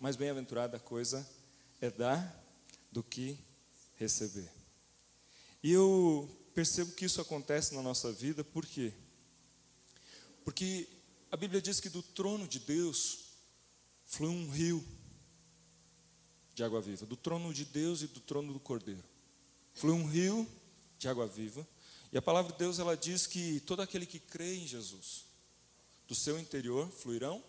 mais 0.00 0.16
bem-aventurada 0.16 0.80
coisa 0.80 1.24
é 1.80 1.92
dar 1.92 2.44
do 2.90 3.04
que 3.04 3.38
receber. 3.94 4.50
E 5.62 5.70
eu 5.70 6.28
percebo 6.56 6.90
que 6.90 7.04
isso 7.04 7.20
acontece 7.20 7.72
na 7.72 7.82
nossa 7.82 8.12
vida, 8.12 8.42
por 8.42 8.66
quê? 8.66 8.92
Porque 10.44 10.88
a 11.30 11.36
Bíblia 11.36 11.62
diz 11.62 11.78
que 11.78 11.88
do 11.88 12.02
trono 12.02 12.48
de 12.48 12.58
Deus 12.58 13.26
flui 14.04 14.28
um 14.30 14.50
rio 14.50 14.84
de 16.54 16.62
água 16.62 16.80
viva, 16.80 17.04
do 17.04 17.16
trono 17.16 17.52
de 17.52 17.64
Deus 17.64 18.02
e 18.02 18.06
do 18.06 18.20
trono 18.20 18.52
do 18.52 18.60
Cordeiro. 18.60 19.02
Flui 19.72 19.92
um 19.92 20.06
rio 20.06 20.48
de 20.98 21.08
água 21.08 21.26
viva, 21.26 21.66
e 22.12 22.18
a 22.18 22.22
palavra 22.22 22.52
de 22.52 22.58
Deus 22.58 22.78
ela 22.78 22.96
diz 22.96 23.26
que 23.26 23.60
todo 23.60 23.82
aquele 23.82 24.06
que 24.06 24.20
crê 24.20 24.54
em 24.54 24.66
Jesus, 24.66 25.24
do 26.06 26.14
seu 26.14 26.38
interior 26.38 26.88
fluirão 26.90 27.42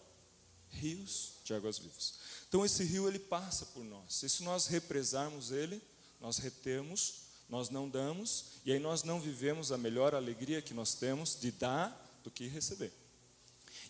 rios 0.69 1.33
de 1.43 1.53
águas 1.53 1.77
vivas. 1.77 2.15
Então 2.47 2.65
esse 2.65 2.83
rio 2.83 3.07
ele 3.07 3.19
passa 3.19 3.65
por 3.67 3.83
nós. 3.83 4.23
E 4.23 4.29
se 4.29 4.43
nós 4.43 4.67
represarmos 4.67 5.51
ele, 5.51 5.81
nós 6.19 6.37
retemos, 6.37 7.25
nós 7.47 7.69
não 7.69 7.87
damos, 7.87 8.45
e 8.65 8.71
aí 8.71 8.79
nós 8.79 9.03
não 9.03 9.19
vivemos 9.19 9.71
a 9.71 9.77
melhor 9.77 10.15
alegria 10.15 10.61
que 10.61 10.73
nós 10.73 10.95
temos 10.95 11.39
de 11.39 11.51
dar 11.51 12.19
do 12.23 12.31
que 12.31 12.47
receber. 12.47 12.91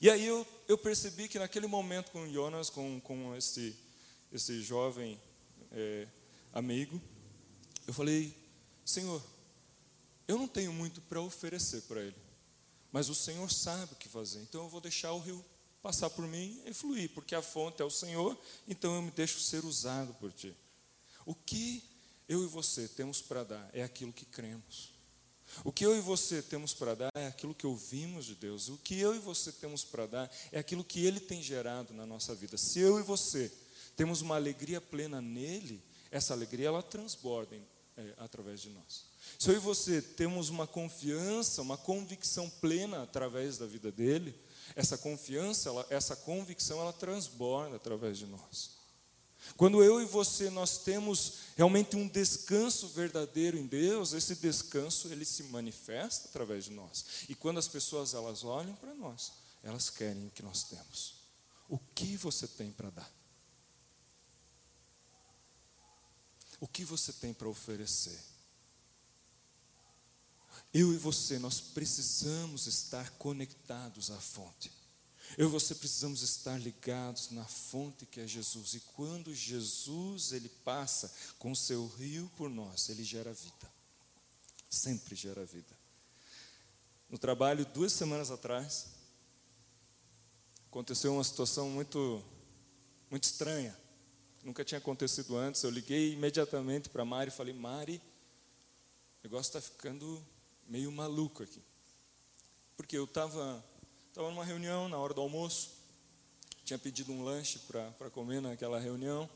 E 0.01 0.09
aí 0.09 0.25
eu, 0.25 0.45
eu 0.67 0.77
percebi 0.77 1.27
que 1.27 1.39
naquele 1.39 1.67
momento 1.67 2.11
com 2.11 2.27
Jonas, 2.31 2.69
com, 2.69 2.99
com 2.99 3.33
esse, 3.35 3.77
esse 4.31 4.61
jovem 4.61 5.19
é, 5.71 6.07
amigo, 6.53 7.01
eu 7.87 7.93
falei, 7.93 8.35
Senhor, 8.83 9.23
eu 10.27 10.37
não 10.37 10.47
tenho 10.47 10.73
muito 10.73 11.01
para 11.01 11.21
oferecer 11.21 11.81
para 11.83 12.01
ele, 12.01 12.15
mas 12.91 13.09
o 13.09 13.15
Senhor 13.15 13.51
sabe 13.51 13.93
o 13.93 13.97
que 13.97 14.09
fazer, 14.09 14.41
então 14.41 14.63
eu 14.63 14.69
vou 14.69 14.81
deixar 14.81 15.11
o 15.13 15.19
rio 15.19 15.43
passar 15.81 16.09
por 16.09 16.27
mim 16.27 16.59
e 16.65 16.73
fluir, 16.73 17.11
porque 17.11 17.35
a 17.35 17.41
fonte 17.41 17.81
é 17.81 17.85
o 17.85 17.91
Senhor, 17.91 18.35
então 18.67 18.95
eu 18.95 19.01
me 19.01 19.11
deixo 19.11 19.39
ser 19.39 19.63
usado 19.65 20.13
por 20.15 20.31
Ti. 20.31 20.55
O 21.25 21.35
que 21.35 21.83
eu 22.27 22.43
e 22.43 22.47
você 22.47 22.87
temos 22.87 23.21
para 23.21 23.43
dar 23.43 23.69
é 23.71 23.83
aquilo 23.83 24.11
que 24.11 24.25
cremos. 24.25 24.95
O 25.63 25.71
que 25.71 25.85
eu 25.85 25.95
e 25.95 26.01
você 26.01 26.41
temos 26.41 26.73
para 26.73 26.95
dar 26.95 27.11
é 27.13 27.27
aquilo 27.27 27.53
que 27.53 27.67
ouvimos 27.67 28.25
de 28.25 28.35
Deus. 28.35 28.67
O 28.67 28.77
que 28.77 28.99
eu 28.99 29.15
e 29.15 29.19
você 29.19 29.51
temos 29.51 29.83
para 29.83 30.07
dar 30.07 30.31
é 30.51 30.59
aquilo 30.59 30.83
que 30.83 31.05
Ele 31.05 31.19
tem 31.19 31.41
gerado 31.41 31.93
na 31.93 32.05
nossa 32.05 32.33
vida. 32.33 32.57
Se 32.57 32.79
eu 32.79 32.99
e 32.99 33.03
você 33.03 33.51
temos 33.95 34.21
uma 34.21 34.35
alegria 34.35 34.81
plena 34.81 35.21
nele, 35.21 35.83
essa 36.11 36.33
alegria 36.33 36.67
ela 36.67 36.83
transborda 36.83 37.55
é, 37.97 38.13
através 38.17 38.61
de 38.61 38.69
nós. 38.69 39.05
Se 39.39 39.49
eu 39.49 39.55
e 39.55 39.59
você 39.59 40.01
temos 40.01 40.49
uma 40.49 40.67
confiança, 40.67 41.61
uma 41.61 41.77
convicção 41.77 42.49
plena 42.49 43.03
através 43.03 43.57
da 43.57 43.65
vida 43.65 43.91
dele, 43.91 44.35
essa 44.75 44.97
confiança, 44.97 45.69
ela, 45.69 45.85
essa 45.89 46.15
convicção, 46.15 46.79
ela 46.79 46.93
transborda 46.93 47.75
através 47.75 48.17
de 48.17 48.25
nós. 48.25 48.75
Quando 49.55 49.83
eu 49.83 50.01
e 50.01 50.05
você 50.05 50.49
nós 50.49 50.79
temos 50.79 51.33
realmente 51.55 51.95
um 51.95 52.07
descanso 52.07 52.87
verdadeiro 52.87 53.57
em 53.57 53.67
Deus, 53.67 54.13
esse 54.13 54.35
descanso 54.35 55.07
ele 55.09 55.23
se 55.23 55.43
manifesta 55.43 56.27
através 56.27 56.65
de 56.65 56.71
nós. 56.71 57.05
E 57.29 57.35
quando 57.35 57.59
as 57.59 57.67
pessoas 57.67 58.13
elas 58.13 58.43
olham 58.43 58.75
para 58.75 58.93
nós, 58.93 59.33
elas 59.63 59.89
querem 59.89 60.27
o 60.27 60.31
que 60.31 60.43
nós 60.43 60.63
temos. 60.63 61.15
O 61.69 61.77
que 61.77 62.17
você 62.17 62.47
tem 62.47 62.71
para 62.71 62.89
dar? 62.89 63.11
O 66.65 66.67
que 66.67 66.83
você 66.83 67.13
tem 67.13 67.31
para 67.31 67.47
oferecer? 67.47 68.19
Eu 70.73 70.91
e 70.91 70.97
você, 70.97 71.37
nós 71.37 71.61
precisamos 71.61 72.65
estar 72.65 73.11
conectados 73.19 74.09
à 74.09 74.19
fonte. 74.19 74.71
Eu 75.37 75.47
e 75.47 75.51
você 75.51 75.75
precisamos 75.75 76.23
estar 76.23 76.57
ligados 76.59 77.29
na 77.29 77.45
fonte 77.45 78.07
que 78.07 78.19
é 78.19 78.25
Jesus. 78.25 78.73
E 78.73 78.79
quando 78.79 79.31
Jesus 79.31 80.31
ele 80.31 80.49
passa 80.49 81.13
com 81.37 81.53
seu 81.53 81.85
rio 81.85 82.31
por 82.35 82.49
nós, 82.49 82.89
ele 82.89 83.03
gera 83.03 83.31
vida. 83.31 83.71
Sempre 84.67 85.13
gera 85.13 85.45
vida. 85.45 85.77
No 87.07 87.19
trabalho, 87.19 87.63
duas 87.67 87.93
semanas 87.93 88.31
atrás, 88.31 88.87
aconteceu 90.65 91.13
uma 91.13 91.23
situação 91.23 91.69
muito, 91.69 92.25
muito 93.11 93.25
estranha. 93.25 93.84
Nunca 94.45 94.63
tinha 94.63 94.77
acontecido 94.77 95.35
antes. 95.35 95.63
Eu 95.63 95.71
liguei 95.71 96.13
imediatamente 96.13 96.87
para 96.87 97.03
Mari 97.03 97.29
e 97.29 97.33
falei: 97.33 97.51
Mari, 97.51 97.95
o 97.95 99.23
negócio 99.23 99.49
está 99.49 99.59
ficando 99.59 100.23
meio 100.67 100.91
maluco 100.91 101.41
aqui. 101.41 101.59
Porque 102.77 102.95
eu 102.95 103.05
estava 103.05 103.65
tava 104.13 104.29
numa 104.29 104.45
reunião 104.45 104.87
na 104.87 104.99
hora 104.99 105.15
do 105.15 105.21
almoço, 105.21 105.71
tinha 106.63 106.77
pedido 106.77 107.11
um 107.11 107.23
lanche 107.23 107.57
para 107.67 108.11
comer 108.11 108.39
naquela 108.39 108.79
reunião, 108.79 109.27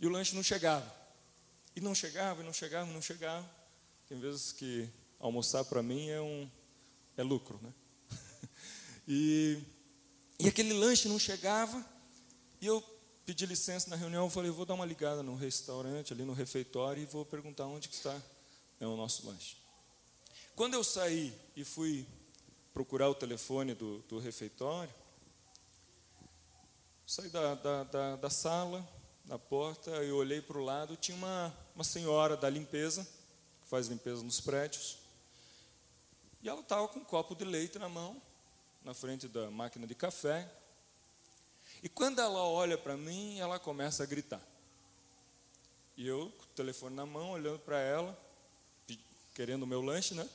e 0.00 0.06
o 0.06 0.10
lanche 0.10 0.34
não 0.34 0.42
chegava. 0.42 0.90
E 1.76 1.80
não 1.82 1.94
chegava, 1.94 2.40
e 2.40 2.44
não 2.46 2.52
chegava, 2.52 2.88
e 2.90 2.94
não 2.94 3.02
chegava. 3.02 3.50
Tem 4.08 4.18
vezes 4.18 4.50
que 4.50 4.88
almoçar 5.20 5.66
para 5.66 5.82
mim 5.82 6.08
é 6.08 6.22
um 6.22 6.50
é 7.18 7.22
lucro, 7.22 7.60
né? 7.62 7.70
e, 9.06 9.58
e 10.38 10.48
aquele 10.48 10.72
lanche 10.72 11.06
não 11.06 11.18
chegava, 11.18 11.84
e 12.62 12.66
eu 12.66 12.93
pedi 13.24 13.46
licença 13.46 13.88
na 13.88 13.96
reunião, 13.96 14.28
falei, 14.28 14.50
vou 14.50 14.66
dar 14.66 14.74
uma 14.74 14.84
ligada 14.84 15.22
no 15.22 15.34
restaurante, 15.34 16.12
ali 16.12 16.24
no 16.24 16.34
refeitório, 16.34 17.02
e 17.02 17.06
vou 17.06 17.24
perguntar 17.24 17.66
onde 17.66 17.88
que 17.88 17.94
está 17.94 18.20
é 18.80 18.86
o 18.86 18.96
nosso 18.96 19.26
lanche. 19.26 19.56
Quando 20.54 20.74
eu 20.74 20.84
saí 20.84 21.34
e 21.56 21.64
fui 21.64 22.06
procurar 22.72 23.08
o 23.08 23.14
telefone 23.14 23.74
do, 23.74 23.98
do 24.00 24.18
refeitório, 24.18 24.92
saí 27.06 27.30
da, 27.30 27.54
da, 27.54 27.84
da, 27.84 28.16
da 28.16 28.30
sala, 28.30 28.86
na 29.24 29.38
porta, 29.38 29.90
eu 29.90 30.16
olhei 30.16 30.42
para 30.42 30.58
o 30.58 30.62
lado, 30.62 30.96
tinha 30.96 31.16
uma, 31.16 31.56
uma 31.74 31.84
senhora 31.84 32.36
da 32.36 32.50
limpeza, 32.50 33.04
que 33.62 33.68
faz 33.68 33.86
limpeza 33.86 34.22
nos 34.22 34.40
prédios, 34.40 34.98
e 36.42 36.48
ela 36.48 36.60
estava 36.60 36.86
com 36.88 37.00
um 37.00 37.04
copo 37.04 37.34
de 37.34 37.44
leite 37.44 37.78
na 37.78 37.88
mão, 37.88 38.20
na 38.84 38.92
frente 38.92 39.26
da 39.26 39.50
máquina 39.50 39.86
de 39.86 39.94
café, 39.94 40.50
e 41.84 41.88
quando 41.90 42.18
ela 42.18 42.42
olha 42.42 42.78
para 42.78 42.96
mim, 42.96 43.38
ela 43.38 43.58
começa 43.58 44.02
a 44.02 44.06
gritar. 44.06 44.40
E 45.94 46.08
eu, 46.08 46.32
com 46.38 46.44
o 46.44 46.56
telefone 46.56 46.96
na 46.96 47.04
mão, 47.04 47.32
olhando 47.32 47.58
para 47.58 47.78
ela, 47.78 48.18
querendo 49.34 49.64
o 49.64 49.66
meu 49.66 49.82
lanche, 49.82 50.14
né? 50.14 50.26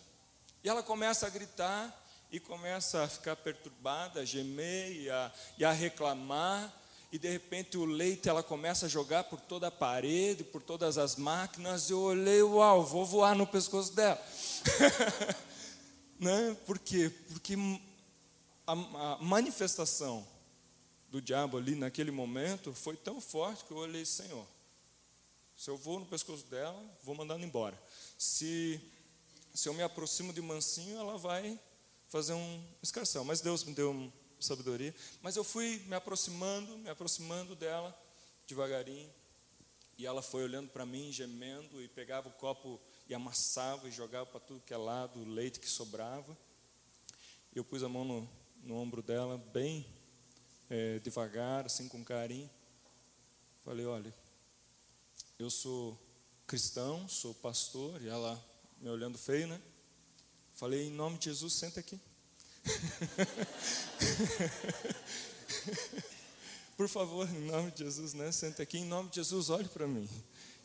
E 0.64 0.70
ela 0.70 0.84
começa 0.84 1.26
a 1.26 1.30
gritar 1.30 2.06
e 2.32 2.40
começa 2.40 3.02
a 3.02 3.08
ficar 3.08 3.36
perturbada, 3.36 4.20
a 4.20 4.26
gemer 4.26 4.92
e 4.92 5.10
a, 5.10 5.32
e 5.58 5.66
a 5.66 5.72
reclamar. 5.72 6.72
E 7.12 7.18
de 7.18 7.28
repente 7.28 7.80
o 7.80 7.86
leite 7.86 8.30
ela 8.30 8.44
começa 8.44 8.86
a 8.86 8.90
jogar 8.90 9.24
por 9.24 9.42
toda 9.42 9.70
a 9.70 9.72
parede, 9.72 10.44
por 10.44 10.62
todas 10.62 11.00
as 11.00 11.16
máquinas. 11.16 11.90
Eu 11.90 12.02
olhei, 12.02 12.44
uau, 12.44 12.86
vou 12.86 13.08
voar 13.08 13.36
no 13.36 13.48
pescoço 13.48 13.96
dela. 13.96 14.24
né? 16.20 16.56
Por 16.68 16.78
quê? 16.78 17.12
Porque 17.30 17.56
a, 18.68 18.74
a 18.74 19.18
manifestação 19.20 20.28
do 21.12 21.22
diabo 21.22 21.58
ali 21.58 21.76
naquele 21.76 22.12
momento 22.12 22.74
foi 22.74 22.96
tão 22.96 23.20
forte 23.20 23.66
que 23.66 23.72
eu 23.72 23.78
olhei, 23.78 24.06
Senhor, 24.06 24.46
se 25.56 25.70
eu 25.70 25.78
vou 25.78 26.00
no 26.00 26.06
pescoço 26.06 26.46
dela, 26.46 26.80
vou 27.04 27.16
mandando 27.16 27.46
embora. 27.46 27.82
Se 28.18 28.82
se 29.54 29.68
eu 29.68 29.74
me 29.74 29.84
aproximo 29.84 30.32
de 30.32 30.42
mansinho, 30.42 30.98
ela 30.98 31.18
vai 31.18 31.60
fazer 32.08 32.34
um 32.34 32.64
escarcel. 32.82 33.24
Mas 33.26 33.42
Deus 33.42 33.64
me 33.64 33.74
deu 33.74 34.12
sabedoria. 34.40 34.96
Mas 35.22 35.36
eu 35.36 35.44
fui 35.44 35.82
me 35.88 35.96
aproximando, 35.96 36.78
me 36.78 36.90
aproximando 36.90 37.56
dela 37.56 37.98
devagarinho. 38.48 39.10
E 39.98 40.06
ela 40.06 40.22
foi 40.22 40.44
olhando 40.44 40.70
para 40.70 40.86
mim, 40.86 41.12
gemendo, 41.12 41.82
e 41.82 41.88
pegava 41.90 42.30
o 42.30 42.32
copo 42.32 42.80
e 43.10 43.14
amassava 43.14 43.88
e 43.88 43.92
jogava 43.92 44.26
para 44.28 44.40
tudo 44.40 44.64
que 44.66 44.74
é 44.74 44.78
lado, 44.78 45.20
o 45.20 45.28
leite 45.28 45.60
que 45.60 45.70
sobrava. 45.70 46.38
Eu 47.54 47.66
pus 47.66 47.84
a 47.84 47.90
mão 47.90 48.06
no, 48.06 48.30
no 48.64 48.76
ombro 48.76 49.02
dela, 49.02 49.38
bem 49.38 49.86
é, 50.70 51.00
devagar, 51.00 51.66
assim 51.66 51.88
com 51.88 52.04
carinho. 52.04 52.50
Falei: 53.64 53.86
olha, 53.86 54.14
eu 55.38 55.50
sou 55.50 55.98
cristão, 56.46 57.08
sou 57.08 57.34
pastor, 57.34 58.02
e 58.02 58.08
ela 58.08 58.44
me 58.82 58.90
olhando 58.90 59.18
feio, 59.18 59.48
né? 59.48 59.62
Falei, 60.54 60.88
em 60.88 60.92
nome 60.92 61.18
de 61.18 61.26
Jesus, 61.26 61.54
senta 61.54 61.80
aqui. 61.80 62.00
Por 66.76 66.90
favor, 66.90 67.30
em 67.30 67.46
nome 67.46 67.72
de 67.72 67.84
Jesus, 67.84 68.14
né? 68.14 68.32
Senta 68.32 68.64
aqui, 68.64 68.80
em 68.80 68.86
nome 68.86 69.10
de 69.10 69.16
Jesus, 69.16 69.50
olhe 69.50 69.68
para 69.68 69.88
mim. 69.88 70.10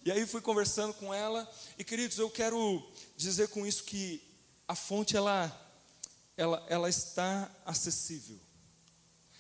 E 0.05 0.11
aí 0.11 0.27
fui 0.27 0.41
conversando 0.41 0.93
com 0.95 1.15
ela, 1.15 1.49
e 1.79 1.85
queridos, 1.85 2.19
eu 2.19 2.31
quero 2.31 2.83
dizer 3.17 3.49
com 3.49 3.67
isso 3.67 3.85
que 3.85 4.21
a 4.67 4.75
fonte 4.75 5.17
ela, 5.17 5.53
ela, 6.37 6.65
ela 6.69 6.89
está 6.89 7.51
acessível. 7.65 8.39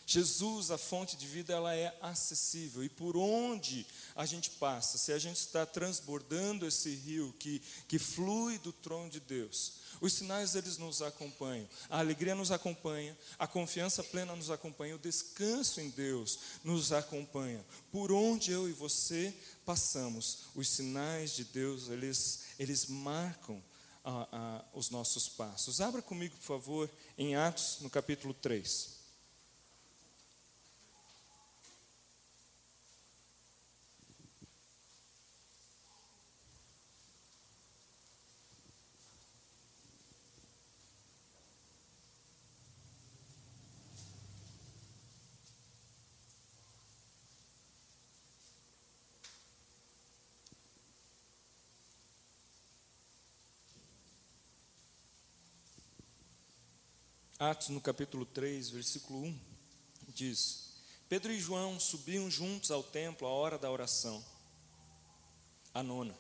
Jesus, 0.07 0.71
a 0.71 0.77
fonte 0.77 1.17
de 1.17 1.27
vida, 1.27 1.53
ela 1.53 1.75
é 1.75 1.97
acessível. 2.01 2.85
E 2.85 2.89
por 2.89 3.17
onde 3.17 3.87
a 4.15 4.27
gente 4.27 4.51
passa, 4.51 4.99
se 4.99 5.13
a 5.13 5.19
gente 5.19 5.39
está 5.39 5.65
transbordando 5.65 6.67
esse 6.67 6.95
rio 6.95 7.35
que, 7.39 7.63
que 7.89 7.99
flui 7.99 8.59
do 8.59 8.73
trono 8.73 9.09
de 9.09 9.21
Deus, 9.21 9.85
os 10.01 10.13
sinais 10.13 10.55
eles 10.55 10.77
nos 10.77 11.01
acompanham. 11.01 11.67
A 11.89 12.01
alegria 12.01 12.35
nos 12.35 12.53
acompanha, 12.53 13.17
a 13.39 13.47
confiança 13.47 14.03
plena 14.03 14.37
nos 14.37 14.51
acompanha, 14.51 14.97
o 14.97 14.99
descanso 14.99 15.81
em 15.81 15.89
Deus 15.91 16.39
nos 16.63 16.93
acompanha. 16.93 17.65
Por 17.91 18.13
onde 18.13 18.51
eu 18.51 18.69
e 18.69 18.73
você 18.73 19.35
passamos, 19.65 20.41
os 20.55 20.69
sinais 20.69 21.35
de 21.35 21.45
Deus, 21.45 21.89
eles, 21.89 22.41
eles 22.59 22.87
marcam 22.87 23.63
ah, 24.05 24.29
ah, 24.31 24.65
os 24.75 24.91
nossos 24.91 25.29
passos. 25.29 25.81
Abra 25.81 26.03
comigo, 26.03 26.37
por 26.37 26.45
favor, 26.45 26.91
em 27.17 27.35
Atos, 27.35 27.79
no 27.81 27.89
capítulo 27.89 28.35
3. 28.35 28.94
Atos, 57.51 57.69
no 57.69 57.79
capítulo 57.79 58.25
3, 58.25 58.71
versículo 58.71 59.19
1, 59.19 59.41
diz: 60.09 60.79
Pedro 61.11 61.31
e 61.31 61.39
João 61.39 61.79
subiam 61.79 62.31
juntos 62.31 62.71
ao 62.71 62.83
templo 62.83 63.29
à 63.29 63.31
hora 63.31 63.59
da 63.59 63.71
oração, 63.71 64.25
a 65.75 65.83
nona. 65.83 66.17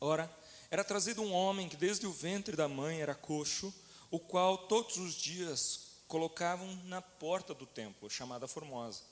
Ora, 0.00 0.34
era 0.70 0.82
trazido 0.82 1.20
um 1.20 1.34
homem 1.34 1.68
que 1.68 1.76
desde 1.76 2.06
o 2.06 2.12
ventre 2.12 2.56
da 2.56 2.66
mãe 2.68 3.02
era 3.02 3.14
coxo, 3.14 3.72
o 4.10 4.18
qual 4.18 4.66
todos 4.66 4.96
os 4.96 5.12
dias 5.12 5.80
colocavam 6.08 6.74
na 6.84 7.02
porta 7.02 7.52
do 7.52 7.66
templo, 7.66 8.08
chamada 8.08 8.48
Formosa, 8.48 9.02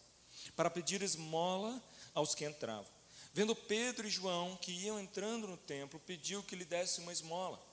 para 0.56 0.70
pedir 0.70 1.02
esmola 1.02 1.82
aos 2.14 2.34
que 2.34 2.46
entravam. 2.46 2.90
Vendo 3.34 3.54
Pedro 3.54 4.06
e 4.06 4.10
João 4.10 4.56
que 4.56 4.72
iam 4.72 4.98
entrando 4.98 5.46
no 5.46 5.58
templo, 5.58 6.00
pediu 6.00 6.42
que 6.42 6.56
lhe 6.56 6.64
desse 6.64 7.00
uma 7.00 7.12
esmola. 7.12 7.69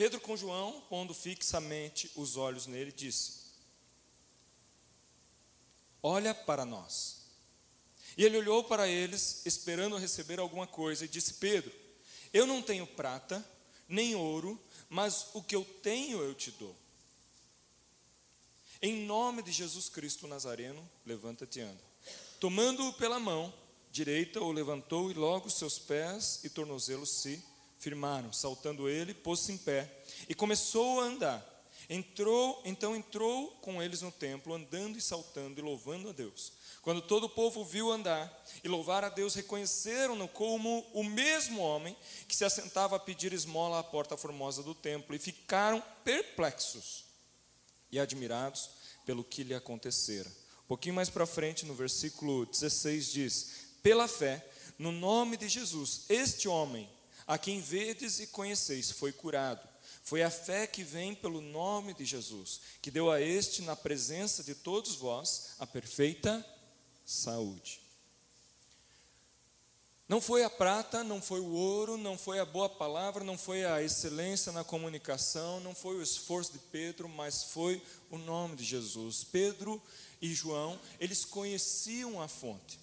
Pedro 0.00 0.18
com 0.18 0.34
João, 0.34 0.80
pondo 0.88 1.12
fixamente 1.12 2.10
os 2.16 2.38
olhos 2.38 2.66
nele, 2.66 2.90
disse: 2.90 3.32
Olha 6.02 6.34
para 6.34 6.64
nós. 6.64 7.18
E 8.16 8.24
ele 8.24 8.38
olhou 8.38 8.64
para 8.64 8.88
eles, 8.88 9.44
esperando 9.44 9.98
receber 9.98 10.40
alguma 10.40 10.66
coisa, 10.66 11.04
e 11.04 11.08
disse: 11.08 11.34
Pedro, 11.34 11.70
eu 12.32 12.46
não 12.46 12.62
tenho 12.62 12.86
prata, 12.86 13.46
nem 13.86 14.14
ouro, 14.14 14.58
mas 14.88 15.26
o 15.34 15.42
que 15.42 15.54
eu 15.54 15.66
tenho 15.82 16.22
eu 16.22 16.34
te 16.34 16.50
dou. 16.52 16.74
Em 18.80 19.04
nome 19.04 19.42
de 19.42 19.52
Jesus 19.52 19.90
Cristo 19.90 20.26
Nazareno, 20.26 20.90
levanta-te 21.04 21.58
e 21.58 21.62
anda. 21.62 21.84
Tomando-o 22.40 22.94
pela 22.94 23.20
mão 23.20 23.52
direita, 23.92 24.40
o 24.40 24.50
levantou 24.50 25.10
e 25.10 25.14
logo 25.14 25.50
seus 25.50 25.78
pés 25.78 26.40
e 26.42 26.48
tornozelos 26.48 27.10
se 27.10 27.49
firmaram. 27.80 28.32
Saltando 28.32 28.88
ele, 28.88 29.12
pôs-se 29.12 29.50
em 29.50 29.58
pé 29.58 29.90
e 30.28 30.34
começou 30.34 31.00
a 31.00 31.04
andar. 31.04 31.46
Entrou, 31.88 32.62
então 32.64 32.94
entrou 32.94 33.50
com 33.62 33.82
eles 33.82 34.00
no 34.00 34.12
templo, 34.12 34.54
andando 34.54 34.96
e 34.96 35.00
saltando 35.00 35.58
e 35.58 35.62
louvando 35.62 36.10
a 36.10 36.12
Deus. 36.12 36.52
Quando 36.82 37.02
todo 37.02 37.24
o 37.24 37.28
povo 37.28 37.64
viu 37.64 37.90
andar 37.90 38.30
e 38.62 38.68
louvar 38.68 39.02
a 39.02 39.08
Deus, 39.08 39.34
reconheceram-no 39.34 40.28
como 40.28 40.86
o 40.94 41.02
mesmo 41.02 41.60
homem 41.60 41.96
que 42.28 42.36
se 42.36 42.44
assentava 42.44 42.94
a 42.94 43.00
pedir 43.00 43.32
esmola 43.32 43.80
à 43.80 43.82
porta 43.82 44.16
formosa 44.16 44.62
do 44.62 44.74
templo 44.74 45.16
e 45.16 45.18
ficaram 45.18 45.82
perplexos 46.04 47.04
e 47.90 47.98
admirados 47.98 48.70
pelo 49.04 49.24
que 49.24 49.42
lhe 49.42 49.54
acontecera. 49.54 50.28
Um 50.64 50.68
pouquinho 50.68 50.94
mais 50.94 51.10
para 51.10 51.26
frente, 51.26 51.66
no 51.66 51.74
versículo 51.74 52.46
16, 52.46 53.12
diz: 53.12 53.50
Pela 53.82 54.06
fé, 54.06 54.46
no 54.78 54.92
nome 54.92 55.36
de 55.36 55.48
Jesus, 55.48 56.04
este 56.08 56.46
homem 56.46 56.88
a 57.30 57.38
quem 57.38 57.60
vedes 57.60 58.18
e 58.18 58.26
conheceis, 58.26 58.90
foi 58.90 59.12
curado. 59.12 59.64
Foi 60.02 60.20
a 60.20 60.28
fé 60.28 60.66
que 60.66 60.82
vem 60.82 61.14
pelo 61.14 61.40
nome 61.40 61.94
de 61.94 62.04
Jesus, 62.04 62.60
que 62.82 62.90
deu 62.90 63.08
a 63.08 63.20
este, 63.20 63.62
na 63.62 63.76
presença 63.76 64.42
de 64.42 64.52
todos 64.52 64.96
vós, 64.96 65.50
a 65.60 65.64
perfeita 65.64 66.44
saúde. 67.06 67.80
Não 70.08 70.20
foi 70.20 70.42
a 70.42 70.50
prata, 70.50 71.04
não 71.04 71.22
foi 71.22 71.38
o 71.38 71.52
ouro, 71.52 71.96
não 71.96 72.18
foi 72.18 72.40
a 72.40 72.44
boa 72.44 72.68
palavra, 72.68 73.22
não 73.22 73.38
foi 73.38 73.64
a 73.64 73.80
excelência 73.80 74.50
na 74.50 74.64
comunicação, 74.64 75.60
não 75.60 75.72
foi 75.72 75.98
o 75.98 76.02
esforço 76.02 76.52
de 76.52 76.58
Pedro, 76.58 77.08
mas 77.08 77.44
foi 77.44 77.80
o 78.10 78.18
nome 78.18 78.56
de 78.56 78.64
Jesus. 78.64 79.22
Pedro 79.22 79.80
e 80.20 80.34
João, 80.34 80.76
eles 80.98 81.24
conheciam 81.24 82.20
a 82.20 82.26
fonte, 82.26 82.80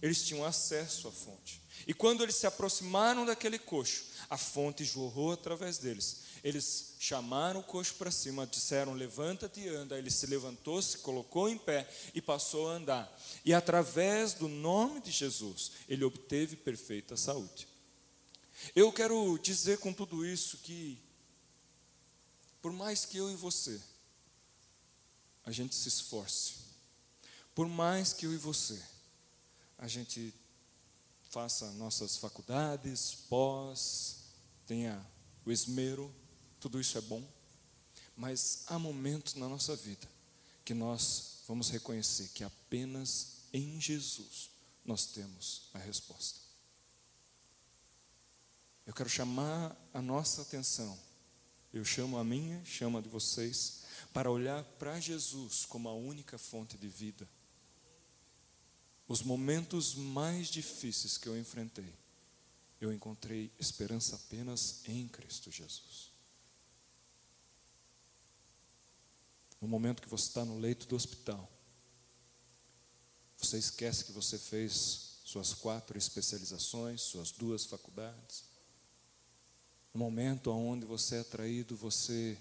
eles 0.00 0.22
tinham 0.24 0.44
acesso 0.44 1.08
à 1.08 1.12
fonte. 1.12 1.60
E 1.86 1.94
quando 1.94 2.22
eles 2.22 2.36
se 2.36 2.46
aproximaram 2.46 3.24
daquele 3.24 3.58
coxo, 3.58 4.04
a 4.28 4.36
fonte 4.36 4.84
jorrou 4.84 5.32
através 5.32 5.78
deles. 5.78 6.30
Eles 6.42 6.94
chamaram 6.98 7.60
o 7.60 7.64
coxo 7.64 7.94
para 7.94 8.10
cima, 8.10 8.46
disseram: 8.46 8.92
Levanta-te 8.92 9.60
e 9.60 9.68
anda. 9.68 9.98
Ele 9.98 10.10
se 10.10 10.26
levantou, 10.26 10.80
se 10.80 10.98
colocou 10.98 11.48
em 11.48 11.58
pé 11.58 11.88
e 12.14 12.20
passou 12.20 12.68
a 12.68 12.74
andar. 12.74 13.20
E 13.44 13.52
através 13.52 14.34
do 14.34 14.48
nome 14.48 15.00
de 15.00 15.10
Jesus, 15.10 15.72
ele 15.88 16.04
obteve 16.04 16.56
perfeita 16.56 17.16
saúde. 17.16 17.68
Eu 18.74 18.92
quero 18.92 19.38
dizer 19.38 19.78
com 19.78 19.92
tudo 19.92 20.24
isso 20.24 20.58
que, 20.58 20.98
por 22.60 22.72
mais 22.72 23.04
que 23.04 23.16
eu 23.16 23.30
e 23.30 23.36
você, 23.36 23.80
a 25.44 25.50
gente 25.50 25.74
se 25.74 25.88
esforce, 25.88 26.54
por 27.54 27.66
mais 27.66 28.12
que 28.12 28.26
eu 28.26 28.34
e 28.34 28.36
você, 28.36 28.80
a 29.80 29.88
gente 29.88 30.34
faça 31.30 31.70
nossas 31.72 32.18
faculdades, 32.18 33.14
pós, 33.30 34.24
tenha 34.66 35.04
o 35.44 35.50
esmero, 35.50 36.14
tudo 36.60 36.78
isso 36.78 36.98
é 36.98 37.00
bom, 37.00 37.26
mas 38.14 38.64
há 38.66 38.78
momentos 38.78 39.34
na 39.34 39.48
nossa 39.48 39.74
vida 39.74 40.06
que 40.66 40.74
nós 40.74 41.38
vamos 41.48 41.70
reconhecer 41.70 42.28
que 42.34 42.44
apenas 42.44 43.38
em 43.54 43.80
Jesus 43.80 44.50
nós 44.84 45.06
temos 45.06 45.70
a 45.72 45.78
resposta. 45.78 46.40
Eu 48.86 48.92
quero 48.92 49.08
chamar 49.08 49.74
a 49.94 50.02
nossa 50.02 50.42
atenção, 50.42 50.98
eu 51.72 51.86
chamo 51.86 52.18
a 52.18 52.24
minha, 52.24 52.62
chamo 52.66 52.98
a 52.98 53.00
de 53.00 53.08
vocês, 53.08 53.84
para 54.12 54.30
olhar 54.30 54.62
para 54.78 55.00
Jesus 55.00 55.64
como 55.64 55.88
a 55.88 55.94
única 55.94 56.36
fonte 56.36 56.76
de 56.76 56.88
vida 56.88 57.26
os 59.10 59.22
momentos 59.22 59.96
mais 59.96 60.46
difíceis 60.46 61.18
que 61.18 61.28
eu 61.28 61.36
enfrentei, 61.36 61.92
eu 62.80 62.92
encontrei 62.92 63.50
esperança 63.58 64.14
apenas 64.14 64.82
em 64.86 65.08
Cristo 65.08 65.50
Jesus. 65.50 66.12
No 69.60 69.66
momento 69.66 70.00
que 70.00 70.08
você 70.08 70.28
está 70.28 70.44
no 70.44 70.60
leito 70.60 70.86
do 70.86 70.94
hospital, 70.94 71.50
você 73.36 73.58
esquece 73.58 74.04
que 74.04 74.12
você 74.12 74.38
fez 74.38 75.18
suas 75.24 75.54
quatro 75.54 75.98
especializações, 75.98 77.02
suas 77.02 77.32
duas 77.32 77.64
faculdades. 77.66 78.44
No 79.92 79.98
momento 79.98 80.52
onde 80.52 80.86
você 80.86 81.16
é 81.16 81.24
traído, 81.24 81.74
você 81.74 82.38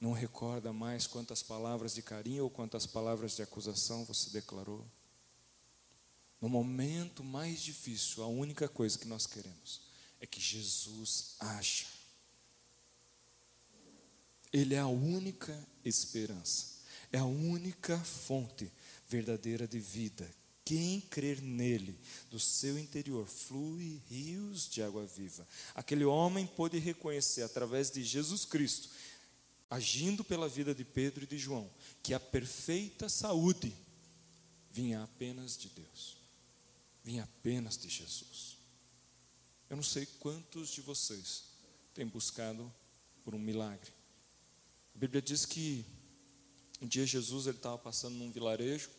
não 0.00 0.12
recorda 0.12 0.72
mais 0.72 1.08
quantas 1.08 1.42
palavras 1.42 1.92
de 1.92 2.02
carinho 2.02 2.44
ou 2.44 2.50
quantas 2.50 2.86
palavras 2.86 3.34
de 3.34 3.42
acusação 3.42 4.04
você 4.04 4.30
declarou. 4.30 4.88
No 6.40 6.48
momento 6.48 7.24
mais 7.24 7.60
difícil, 7.60 8.22
a 8.22 8.26
única 8.26 8.68
coisa 8.68 8.98
que 8.98 9.06
nós 9.06 9.26
queremos 9.26 9.80
é 10.20 10.26
que 10.26 10.40
Jesus 10.40 11.36
haja. 11.38 11.86
Ele 14.52 14.74
é 14.74 14.78
a 14.78 14.86
única 14.86 15.66
esperança, 15.84 16.80
é 17.12 17.18
a 17.18 17.24
única 17.24 17.98
fonte 17.98 18.72
verdadeira 19.08 19.66
de 19.66 19.78
vida. 19.78 20.30
Quem 20.64 21.00
crer 21.00 21.42
nele, 21.42 21.98
do 22.30 22.40
seu 22.40 22.78
interior 22.78 23.26
flui 23.26 24.00
rios 24.08 24.68
de 24.68 24.82
água 24.82 25.06
viva. 25.06 25.46
Aquele 25.74 26.04
homem 26.04 26.46
pôde 26.46 26.78
reconhecer 26.78 27.42
através 27.42 27.90
de 27.90 28.02
Jesus 28.02 28.46
Cristo, 28.46 28.88
agindo 29.68 30.24
pela 30.24 30.48
vida 30.48 30.74
de 30.74 30.84
Pedro 30.84 31.24
e 31.24 31.26
de 31.26 31.36
João, 31.36 31.70
que 32.02 32.14
a 32.14 32.20
perfeita 32.20 33.08
saúde 33.08 33.76
vinha 34.70 35.02
apenas 35.02 35.56
de 35.56 35.68
Deus 35.68 36.23
vem 37.04 37.20
apenas 37.20 37.76
de 37.76 37.88
Jesus. 37.88 38.56
Eu 39.68 39.76
não 39.76 39.84
sei 39.84 40.06
quantos 40.18 40.70
de 40.70 40.80
vocês 40.80 41.44
têm 41.94 42.06
buscado 42.06 42.72
por 43.22 43.34
um 43.34 43.38
milagre. 43.38 43.92
A 44.94 44.98
Bíblia 44.98 45.20
diz 45.22 45.44
que 45.44 45.84
Um 46.80 46.86
dia 46.86 47.06
Jesus 47.06 47.46
ele 47.46 47.56
estava 47.56 47.78
passando 47.78 48.14
num 48.14 48.30
vilarejo 48.30 48.90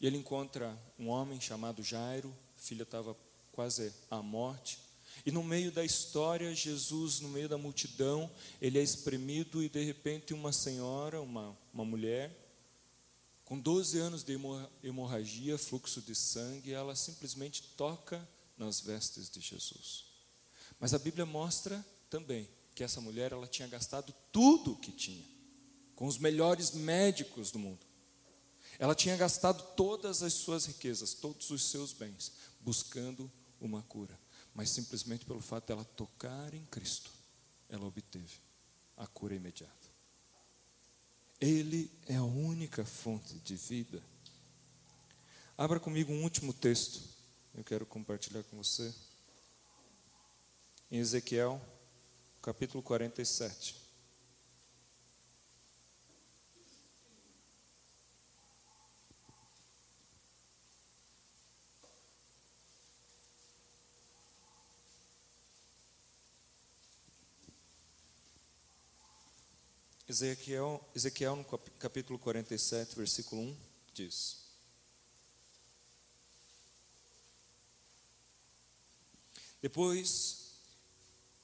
e 0.00 0.06
ele 0.06 0.16
encontra 0.16 0.76
um 0.98 1.08
homem 1.08 1.40
chamado 1.40 1.82
Jairo, 1.82 2.34
filha 2.56 2.84
estava 2.84 3.16
quase 3.50 3.92
à 4.10 4.22
morte. 4.22 4.78
E 5.26 5.30
no 5.30 5.42
meio 5.44 5.70
da 5.70 5.84
história, 5.84 6.54
Jesus, 6.54 7.20
no 7.20 7.28
meio 7.28 7.48
da 7.48 7.58
multidão, 7.58 8.30
ele 8.60 8.78
é 8.78 8.82
espremido 8.82 9.62
e 9.62 9.68
de 9.68 9.84
repente 9.84 10.32
uma 10.32 10.52
senhora, 10.52 11.20
uma, 11.20 11.56
uma 11.72 11.84
mulher, 11.84 12.41
com 13.52 13.58
12 13.58 13.98
anos 13.98 14.24
de 14.24 14.34
hemorragia, 14.82 15.58
fluxo 15.58 16.00
de 16.00 16.14
sangue, 16.14 16.72
ela 16.72 16.96
simplesmente 16.96 17.62
toca 17.76 18.26
nas 18.56 18.80
vestes 18.80 19.28
de 19.28 19.42
Jesus. 19.42 20.06
Mas 20.80 20.94
a 20.94 20.98
Bíblia 20.98 21.26
mostra 21.26 21.84
também 22.08 22.48
que 22.74 22.82
essa 22.82 22.98
mulher 22.98 23.30
ela 23.30 23.46
tinha 23.46 23.68
gastado 23.68 24.14
tudo 24.32 24.72
o 24.72 24.78
que 24.78 24.90
tinha, 24.90 25.26
com 25.94 26.06
os 26.06 26.16
melhores 26.16 26.70
médicos 26.70 27.50
do 27.50 27.58
mundo. 27.58 27.84
Ela 28.78 28.94
tinha 28.94 29.18
gastado 29.18 29.62
todas 29.76 30.22
as 30.22 30.32
suas 30.32 30.64
riquezas, 30.64 31.12
todos 31.12 31.50
os 31.50 31.62
seus 31.62 31.92
bens, 31.92 32.32
buscando 32.58 33.30
uma 33.60 33.82
cura. 33.82 34.18
Mas 34.54 34.70
simplesmente 34.70 35.26
pelo 35.26 35.42
fato 35.42 35.66
dela 35.66 35.84
tocar 35.84 36.54
em 36.54 36.64
Cristo, 36.64 37.10
ela 37.68 37.84
obteve 37.84 38.40
a 38.96 39.06
cura 39.06 39.34
imediata. 39.34 39.82
Ele 41.42 41.90
é 42.06 42.14
a 42.14 42.22
única 42.62 42.84
fonte 42.84 43.34
de 43.40 43.56
vida. 43.56 44.00
Abra 45.58 45.80
comigo 45.80 46.12
um 46.12 46.22
último 46.22 46.52
texto, 46.52 47.02
eu 47.56 47.64
quero 47.64 47.84
compartilhar 47.84 48.44
com 48.44 48.56
você. 48.56 48.94
Em 50.88 50.98
Ezequiel, 50.98 51.60
capítulo 52.40 52.80
47. 52.80 53.81
Ezequiel, 70.12 70.78
Ezequiel, 70.94 71.36
no 71.36 71.44
capítulo 71.78 72.18
47, 72.18 72.94
versículo 72.94 73.40
1, 73.40 73.56
diz: 73.94 74.36
Depois, 79.62 80.50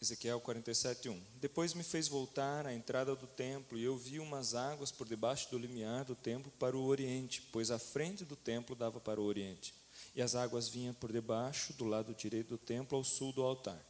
Ezequiel 0.02 0.38
47, 0.38 1.08
1: 1.08 1.22
Depois 1.36 1.72
me 1.72 1.82
fez 1.82 2.08
voltar 2.08 2.66
à 2.66 2.74
entrada 2.74 3.16
do 3.16 3.26
templo, 3.26 3.78
e 3.78 3.84
eu 3.84 3.96
vi 3.96 4.20
umas 4.20 4.54
águas 4.54 4.92
por 4.92 5.08
debaixo 5.08 5.50
do 5.50 5.56
limiar 5.56 6.04
do 6.04 6.14
templo 6.14 6.52
para 6.58 6.76
o 6.76 6.84
oriente, 6.84 7.40
pois 7.50 7.70
a 7.70 7.78
frente 7.78 8.22
do 8.22 8.36
templo 8.36 8.76
dava 8.76 9.00
para 9.00 9.18
o 9.18 9.24
oriente, 9.24 9.72
e 10.14 10.20
as 10.20 10.34
águas 10.34 10.68
vinham 10.68 10.92
por 10.92 11.10
debaixo, 11.10 11.72
do 11.72 11.86
lado 11.86 12.14
direito 12.14 12.48
do 12.48 12.58
templo, 12.58 12.98
ao 12.98 13.04
sul 13.04 13.32
do 13.32 13.42
altar. 13.42 13.82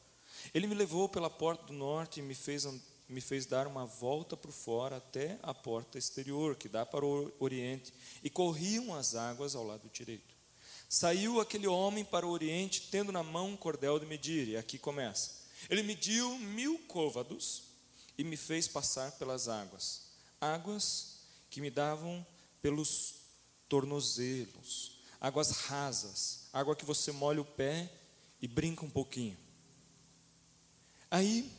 Ele 0.55 0.69
me 0.69 0.75
levou 0.77 1.09
pela 1.09 1.29
porta 1.29 1.65
do 1.67 1.73
norte 1.73 2.21
e 2.21 2.23
me 2.23 2.35
fez 2.37 2.65
me 3.09 3.21
fez 3.21 3.47
dar 3.47 3.67
uma 3.67 3.87
volta 3.87 4.37
por 4.37 4.53
fora 4.53 4.99
até 4.99 5.39
a 5.43 5.55
porta 5.55 5.99
exterior, 5.99 6.57
que 6.57 6.69
dá 6.69 6.85
para 6.85 7.05
o 7.05 7.33
oriente, 7.39 7.93
e 8.23 8.29
corriam 8.29 8.95
as 8.95 9.15
águas 9.15 9.55
ao 9.55 9.67
lado 9.67 9.89
direito. 9.91 10.37
Saiu 10.89 11.41
aquele 11.41 11.67
homem 11.67 12.05
para 12.05 12.27
o 12.27 12.31
oriente, 12.31 12.89
tendo 12.91 13.11
na 13.11 13.23
mão 13.23 13.51
um 13.51 13.57
cordel 13.57 13.99
de 13.99 14.07
medir, 14.07 14.49
e 14.49 14.57
aqui 14.57 14.79
começa. 14.79 15.39
Ele 15.71 15.83
mediu 15.83 16.39
mil 16.39 16.79
côvados 16.87 17.65
e 18.17 18.25
me 18.25 18.37
fez 18.37 18.69
passar 18.69 19.13
pelas 19.13 19.49
águas, 19.49 20.03
águas 20.41 21.19
que 21.51 21.61
me 21.61 21.71
davam 21.71 22.27
pelos 22.61 23.15
tornozelos, 23.69 24.99
águas 25.21 25.51
rasas, 25.51 26.49
água 26.53 26.77
que 26.77 26.85
você 26.85 27.13
molha 27.13 27.41
o 27.41 27.45
pé 27.45 27.91
e 28.41 28.47
brinca 28.47 28.85
um 28.85 28.91
pouquinho. 28.91 29.37
Aí 31.11 31.51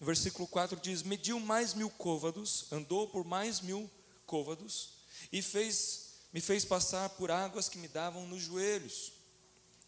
o 0.00 0.04
versículo 0.04 0.46
4 0.46 0.78
diz: 0.80 1.02
Mediu 1.02 1.40
mais 1.40 1.74
mil 1.74 1.90
côvados, 1.90 2.66
andou 2.70 3.08
por 3.08 3.24
mais 3.24 3.60
mil 3.60 3.90
côvados, 4.26 4.90
e 5.32 5.40
fez, 5.40 6.10
me 6.32 6.40
fez 6.40 6.64
passar 6.64 7.08
por 7.10 7.30
águas 7.30 7.68
que 7.68 7.78
me 7.78 7.88
davam 7.88 8.26
nos 8.26 8.42
joelhos. 8.42 9.12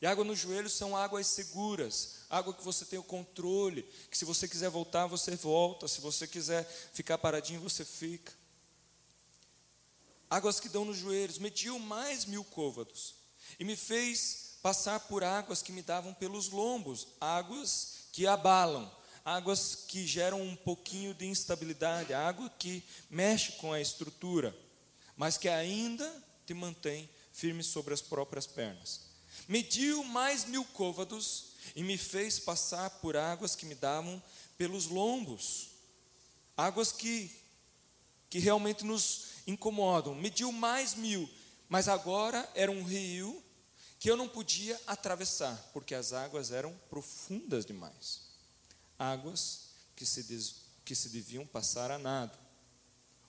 E 0.00 0.06
água 0.06 0.24
nos 0.24 0.38
joelhos 0.38 0.74
são 0.74 0.96
águas 0.96 1.26
seguras, 1.26 2.20
água 2.30 2.54
que 2.54 2.62
você 2.62 2.84
tem 2.84 2.98
o 2.98 3.02
controle, 3.04 3.82
que 4.08 4.16
se 4.16 4.24
você 4.24 4.46
quiser 4.46 4.70
voltar, 4.70 5.06
você 5.06 5.34
volta, 5.34 5.88
se 5.88 6.00
você 6.00 6.26
quiser 6.26 6.64
ficar 6.92 7.18
paradinho, 7.18 7.60
você 7.60 7.84
fica. 7.84 8.32
Águas 10.30 10.60
que 10.60 10.68
dão 10.68 10.84
nos 10.84 10.98
joelhos, 10.98 11.38
mediu 11.38 11.78
mais 11.80 12.24
mil 12.24 12.44
côvados, 12.44 13.16
e 13.58 13.64
me 13.64 13.74
fez 13.74 14.58
passar 14.62 15.00
por 15.00 15.24
águas 15.24 15.62
que 15.62 15.72
me 15.72 15.82
davam 15.82 16.14
pelos 16.14 16.48
lombos, 16.48 17.08
águas 17.20 17.94
que 18.12 18.26
abalam, 18.26 18.88
águas 19.28 19.74
que 19.86 20.06
geram 20.06 20.40
um 20.40 20.56
pouquinho 20.56 21.12
de 21.12 21.26
instabilidade, 21.26 22.14
água 22.14 22.48
que 22.58 22.82
mexe 23.10 23.52
com 23.52 23.72
a 23.72 23.80
estrutura, 23.80 24.56
mas 25.16 25.36
que 25.36 25.48
ainda 25.48 26.10
te 26.46 26.54
mantém 26.54 27.08
firme 27.30 27.62
sobre 27.62 27.92
as 27.92 28.00
próprias 28.00 28.46
pernas. 28.46 29.02
Mediu 29.46 30.02
mais 30.02 30.46
mil 30.46 30.64
côvados 30.64 31.48
e 31.76 31.82
me 31.84 31.98
fez 31.98 32.38
passar 32.38 32.88
por 33.00 33.18
águas 33.18 33.54
que 33.54 33.66
me 33.66 33.74
davam 33.74 34.22
pelos 34.56 34.86
lombos, 34.86 35.68
águas 36.56 36.90
que, 36.90 37.30
que 38.30 38.38
realmente 38.38 38.82
nos 38.82 39.26
incomodam. 39.46 40.14
Mediu 40.14 40.50
mais 40.50 40.94
mil, 40.94 41.28
mas 41.68 41.86
agora 41.86 42.48
era 42.54 42.72
um 42.72 42.82
rio 42.82 43.44
que 44.00 44.10
eu 44.10 44.16
não 44.16 44.28
podia 44.28 44.80
atravessar, 44.86 45.70
porque 45.74 45.94
as 45.94 46.14
águas 46.14 46.50
eram 46.50 46.72
profundas 46.88 47.66
demais 47.66 48.27
águas 48.98 49.68
que 49.94 50.04
se, 50.04 50.22
des, 50.24 50.56
que 50.84 50.94
se 50.94 51.08
deviam 51.08 51.46
passar 51.46 51.90
a 51.90 51.98
nado, 51.98 52.36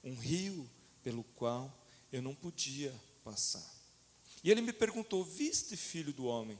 um 0.03 0.15
rio 0.15 0.69
pelo 1.03 1.23
qual 1.35 1.73
eu 2.11 2.21
não 2.21 2.33
podia 2.33 2.93
passar. 3.23 3.79
E 4.43 4.49
ele 4.49 4.61
me 4.61 4.73
perguntou: 4.73 5.23
Viste, 5.23 5.75
filho 5.75 6.13
do 6.13 6.25
homem? 6.25 6.59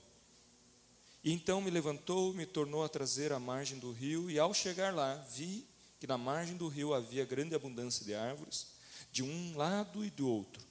E 1.23 1.33
então 1.33 1.59
me 1.59 1.69
levantou, 1.69 2.33
me 2.33 2.45
tornou 2.45 2.83
a 2.83 2.89
trazer 2.89 3.31
à 3.33 3.39
margem 3.39 3.77
do 3.77 3.91
rio, 3.91 4.29
e 4.31 4.39
ao 4.39 4.53
chegar 4.53 4.93
lá, 4.93 5.15
vi 5.15 5.67
que 5.99 6.07
na 6.07 6.17
margem 6.17 6.55
do 6.55 6.67
rio 6.67 6.93
havia 6.93 7.25
grande 7.25 7.53
abundância 7.53 8.05
de 8.05 8.15
árvores, 8.15 8.67
de 9.11 9.21
um 9.21 9.57
lado 9.57 10.05
e 10.05 10.09
do 10.09 10.29
outro. 10.29 10.65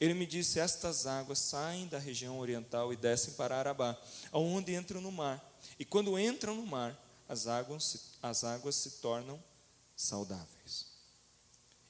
Ele 0.00 0.14
me 0.14 0.26
disse: 0.26 0.58
Estas 0.58 1.06
águas 1.06 1.38
saem 1.38 1.86
da 1.86 1.98
região 1.98 2.38
oriental 2.38 2.92
e 2.92 2.96
descem 2.96 3.34
para 3.34 3.56
Arabá, 3.56 3.96
aonde 4.32 4.74
entram 4.74 5.00
no 5.00 5.12
mar. 5.12 5.42
E 5.78 5.84
quando 5.84 6.18
entram 6.18 6.54
no 6.54 6.66
mar, 6.66 6.98
as 7.28 7.46
águas, 7.46 8.16
as 8.22 8.44
águas 8.44 8.76
se 8.76 8.90
tornam 8.92 9.42
saudáveis. 9.96 10.86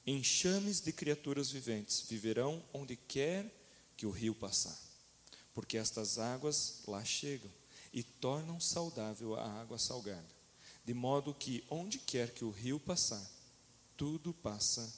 Enxames 0.05 0.79
de 0.81 0.91
criaturas 0.91 1.49
viventes 1.49 2.01
viverão 2.01 2.63
onde 2.73 2.95
quer 2.95 3.51
que 3.97 4.05
o 4.05 4.11
rio 4.11 4.35
passar, 4.35 4.77
porque 5.53 5.77
estas 5.77 6.19
águas 6.19 6.81
lá 6.87 7.03
chegam 7.03 7.51
e 7.91 8.03
tornam 8.03 8.59
saudável 8.59 9.35
a 9.35 9.47
água 9.61 9.79
salgada, 9.79 10.29
de 10.83 10.93
modo 10.93 11.33
que 11.33 11.63
onde 11.69 11.97
quer 11.97 12.31
que 12.31 12.45
o 12.45 12.51
rio 12.51 12.79
passar, 12.79 13.25
tudo 13.97 14.33
passa 14.33 14.93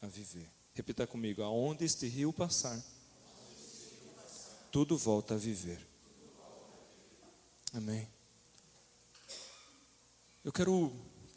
a 0.00 0.06
viver. 0.06 0.50
Repita 0.74 1.06
comigo: 1.06 1.42
aonde 1.42 1.84
este 1.84 2.08
rio 2.08 2.32
passar, 2.32 2.82
tudo 4.72 4.96
volta 4.96 5.34
a 5.34 5.38
viver. 5.38 5.86
Amém. 7.72 8.08
Eu 10.48 10.52
quero 10.52 10.90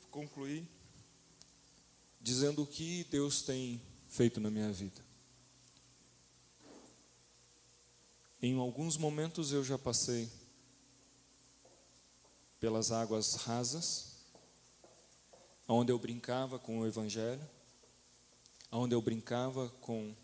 concluir 0.09 0.65
dizendo 2.21 2.63
o 2.63 2.65
que 2.65 3.03
Deus 3.11 3.41
tem 3.41 3.81
feito 4.07 4.39
na 4.39 4.49
minha 4.49 4.71
vida. 4.71 5.03
Em 8.41 8.57
alguns 8.57 8.95
momentos 8.95 9.51
eu 9.51 9.65
já 9.65 9.77
passei 9.77 10.31
pelas 12.57 12.93
águas 12.93 13.35
rasas, 13.35 14.15
onde 15.67 15.91
eu 15.91 15.99
brincava 15.99 16.57
com 16.57 16.79
o 16.79 16.87
Evangelho, 16.87 17.45
onde 18.71 18.95
eu 18.95 19.01
brincava 19.01 19.67
com 19.81 20.15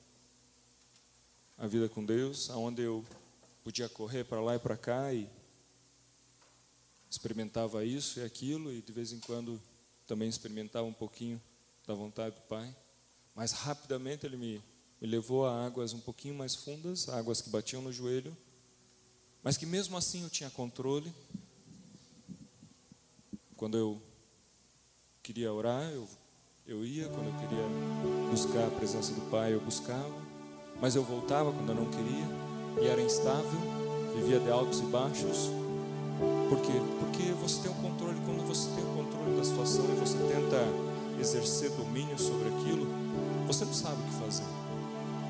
a 1.57 1.67
vida 1.67 1.89
com 1.89 2.05
Deus, 2.05 2.49
onde 2.51 2.83
eu 2.83 3.03
podia 3.65 3.89
correr 3.89 4.23
para 4.23 4.39
lá 4.39 4.55
e 4.55 4.59
para 4.59 4.77
cá 4.77 5.13
e 5.13 5.29
experimentava 7.09 7.83
isso 7.85 8.19
e 8.19 8.23
aquilo, 8.23 8.71
e 8.71 8.81
de 8.81 8.91
vez 8.91 9.11
em 9.11 9.19
quando 9.19 9.61
também 10.05 10.27
experimentava 10.29 10.85
um 10.85 10.93
pouquinho 10.93 11.41
da 11.85 11.93
vontade 11.93 12.35
do 12.35 12.41
Pai. 12.41 12.75
Mas 13.35 13.51
rapidamente 13.51 14.25
ele 14.25 14.37
me, 14.37 14.63
me 14.99 15.07
levou 15.07 15.45
a 15.45 15.65
águas 15.65 15.93
um 15.93 15.99
pouquinho 15.99 16.35
mais 16.35 16.55
fundas, 16.55 17.07
águas 17.09 17.41
que 17.41 17.49
batiam 17.49 17.81
no 17.81 17.91
joelho, 17.91 18.35
mas 19.43 19.57
que 19.57 19.65
mesmo 19.65 19.95
assim 19.95 20.23
eu 20.23 20.29
tinha 20.29 20.49
controle. 20.49 21.13
Quando 23.55 23.77
eu 23.77 24.01
queria 25.23 25.51
orar, 25.51 25.83
eu, 25.91 26.07
eu 26.65 26.85
ia, 26.85 27.07
quando 27.09 27.27
eu 27.27 27.33
queria 27.39 28.31
buscar 28.31 28.67
a 28.67 28.71
presença 28.71 29.13
do 29.13 29.29
Pai, 29.29 29.53
eu 29.53 29.61
buscava, 29.61 30.13
mas 30.79 30.95
eu 30.95 31.03
voltava 31.03 31.51
quando 31.51 31.69
eu 31.69 31.75
não 31.75 31.89
queria, 31.89 32.83
e 32.83 32.87
era 32.87 33.01
instável, 33.01 33.59
vivia 34.15 34.39
de 34.39 34.49
altos 34.49 34.79
e 34.79 34.83
baixos. 34.83 35.66
Por 36.49 36.59
quê? 36.61 36.81
Porque 36.99 37.31
você 37.33 37.61
tem 37.61 37.71
o 37.71 37.75
controle, 37.75 38.17
quando 38.25 38.47
você 38.47 38.69
tem 38.71 38.83
o 38.83 38.87
controle 38.87 39.37
da 39.37 39.43
situação 39.43 39.85
e 39.85 39.99
você 39.99 40.17
tenta 40.17 40.67
exercer 41.19 41.71
domínio 41.71 42.17
sobre 42.17 42.49
aquilo, 42.49 42.87
você 43.45 43.65
não 43.65 43.73
sabe 43.73 43.95
o 44.01 44.05
que 44.05 44.13
fazer. 44.23 44.45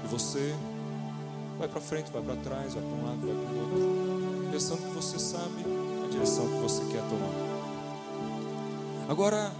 E 0.03 0.07
você 0.07 0.55
vai 1.57 1.67
para 1.67 1.81
frente, 1.81 2.11
vai 2.11 2.21
para 2.21 2.35
trás, 2.37 2.73
vai 2.73 2.83
para 2.83 2.93
um 2.93 3.05
lado, 3.05 3.27
vai 3.27 3.35
para 3.35 3.53
o 3.53 3.59
outro, 3.59 4.51
pensando 4.51 4.81
que 4.81 4.95
você 4.95 5.19
sabe 5.19 5.65
a 6.05 6.09
direção 6.09 6.47
que 6.47 6.59
você 6.59 6.81
quer 6.85 7.01
tomar. 7.09 7.47
Agora, 9.09 9.51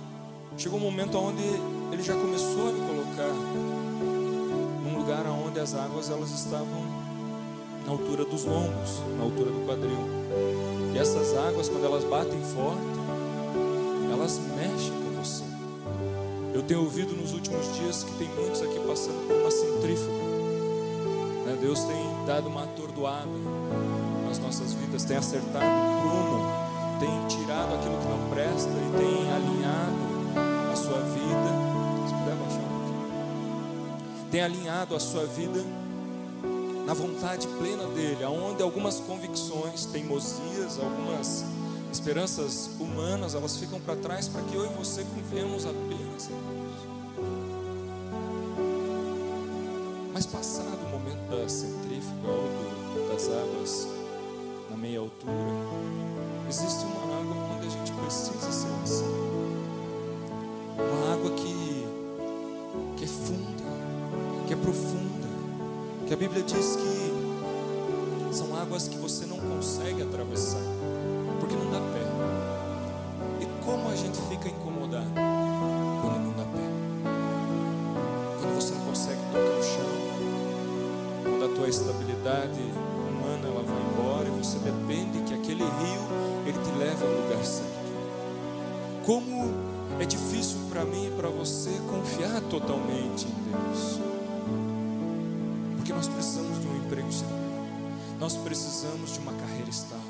chegou 0.57 0.79
um 0.79 0.83
momento 0.83 1.17
onde 1.17 1.43
ele 1.91 2.03
já 2.03 2.13
começou 2.13 2.69
a 2.69 2.71
me 2.71 2.79
colocar 2.81 3.33
num 4.83 4.97
lugar 4.97 5.25
onde 5.27 5.59
as 5.59 5.73
águas 5.73 6.09
elas 6.09 6.31
estavam 6.31 6.85
na 7.85 7.91
altura 7.91 8.25
dos 8.25 8.43
lombos, 8.43 9.01
na 9.17 9.23
altura 9.23 9.51
do 9.51 9.65
quadril. 9.65 10.26
E 10.93 10.97
essas 10.97 11.37
águas, 11.37 11.69
quando 11.69 11.85
elas 11.85 12.03
batem 12.03 12.41
forte, 12.41 12.97
elas 14.11 14.39
mexem 14.55 14.91
com 14.91 15.21
você. 15.21 15.43
Eu 16.53 16.63
tenho 16.63 16.81
ouvido 16.81 17.13
nos 17.13 17.33
últimos 17.33 17.75
dias 17.75 18.03
que 18.03 18.11
tem 18.17 18.27
muitos 18.29 18.61
aqui 18.61 18.79
passando 18.79 19.27
por 19.27 19.35
uma 19.35 19.51
centrífuga. 19.51 20.11
Né? 21.45 21.57
Deus 21.61 21.83
tem 21.83 22.25
dado 22.25 22.47
uma 22.47 22.63
atordoada 22.63 23.29
nas 24.27 24.39
nossas 24.39 24.73
vidas, 24.73 25.03
tem 25.05 25.17
acertado 25.17 25.65
o 25.65 26.01
prumo, 26.01 26.45
tem 26.99 27.27
tirado 27.27 27.75
aquilo 27.75 27.97
que 27.99 28.07
não 28.07 28.29
presta 28.29 28.69
e 28.69 28.97
tem 28.97 29.31
alinhado 29.31 30.71
a 30.71 30.75
sua 30.75 30.99
vida. 30.99 32.07
Se 32.07 32.13
puder 32.13 32.35
baixar 32.35 32.59
um 32.59 32.79
pouquinho. 32.79 34.29
Tem 34.31 34.41
alinhado 34.41 34.95
a 34.95 34.99
sua 34.99 35.25
vida 35.25 35.63
na 36.87 36.93
vontade 36.93 37.45
plena 37.59 37.85
dele, 37.87 38.23
aonde 38.23 38.63
algumas 38.63 39.01
convicções, 39.01 39.83
teimosias, 39.87 40.79
algumas 40.79 41.43
esperanças 41.91 42.69
humanas, 42.79 43.35
elas 43.35 43.57
ficam 43.57 43.77
para 43.77 43.97
trás 43.97 44.29
para 44.29 44.41
que 44.43 44.55
eu 44.55 44.63
e 44.63 44.69
você 44.69 45.03
confiemos 45.03 45.65
apenas 45.65 46.29
em 46.29 46.33
Deus. 46.33 46.79
Mas 50.13 50.25
passado 50.27 50.79
o 50.85 50.89
momento 50.89 51.29
da 51.29 51.49
centrífuga 51.49 52.29
ou 52.29 53.09
das 53.09 53.27
águas 53.27 53.87
na 54.69 54.77
meia 54.77 55.01
altura, 55.01 55.33
existe 56.47 56.85
uma 56.85 57.19
água 57.19 57.35
onde 57.53 57.67
a 57.67 57.69
gente 57.69 57.91
precisa 57.91 58.49
ser 58.49 58.69
lançado. 58.69 59.27
Uma 60.77 61.13
água 61.13 61.31
que, 61.31 61.85
que 62.95 63.03
é 63.03 63.07
funda, 63.07 64.47
que 64.47 64.53
é 64.53 64.55
profunda, 64.55 65.06
que 66.07 66.13
a 66.13 66.17
Bíblia 66.17 66.41
diz 66.41 66.77
que 66.77 68.33
são 68.33 68.55
águas 68.55 68.87
que 68.87 68.97
você 68.97 69.25
não 69.25 69.37
consegue 69.37 70.01
atravessar, 70.01 70.61
porque 71.37 71.53
não 71.53 71.69
dá 71.69 71.79
pé. 71.79 73.43
E 73.43 73.65
como 73.65 73.89
a 73.89 73.95
gente 73.95 74.17
fica 74.29 74.47
incomodado 74.47 75.11
quando 76.01 76.23
não 76.23 76.31
dá 76.31 76.43
pé? 76.43 77.11
Quando 78.39 78.55
você 78.55 78.73
não 78.75 78.85
consegue 78.85 79.19
tocar 79.33 79.59
o 79.59 79.63
chão, 79.63 79.85
quando 81.23 81.51
a 81.51 81.55
tua 81.57 81.67
estabilidade 81.67 82.61
humana 83.09 83.45
ela 83.45 83.63
vai 83.63 83.81
embora 83.91 84.27
e 84.29 84.31
você 84.31 84.59
depende 84.59 85.19
que 85.23 85.33
aquele 85.33 85.63
rio 85.63 86.01
ele 86.45 86.57
te 86.57 86.71
leve 86.79 87.03
ao 87.03 87.11
lugar 87.21 87.43
certo. 87.43 87.67
Como 89.05 89.53
é 89.99 90.05
difícil 90.05 90.57
para 90.69 90.85
mim 90.85 91.07
e 91.07 91.11
para 91.11 91.27
você 91.27 91.71
confiar 91.89 92.39
totalmente 92.43 93.27
em 93.27 93.51
Deus. 93.51 94.16
Porque 95.87 95.95
nós 95.95 96.09
precisamos 96.09 96.59
de 96.59 96.67
um 96.67 96.75
emprego 96.75 97.09
seguro. 97.13 97.37
Nós 98.19 98.35
precisamos 98.35 99.13
de 99.13 99.19
uma 99.19 99.31
carreira 99.31 99.69
estável. 99.69 100.03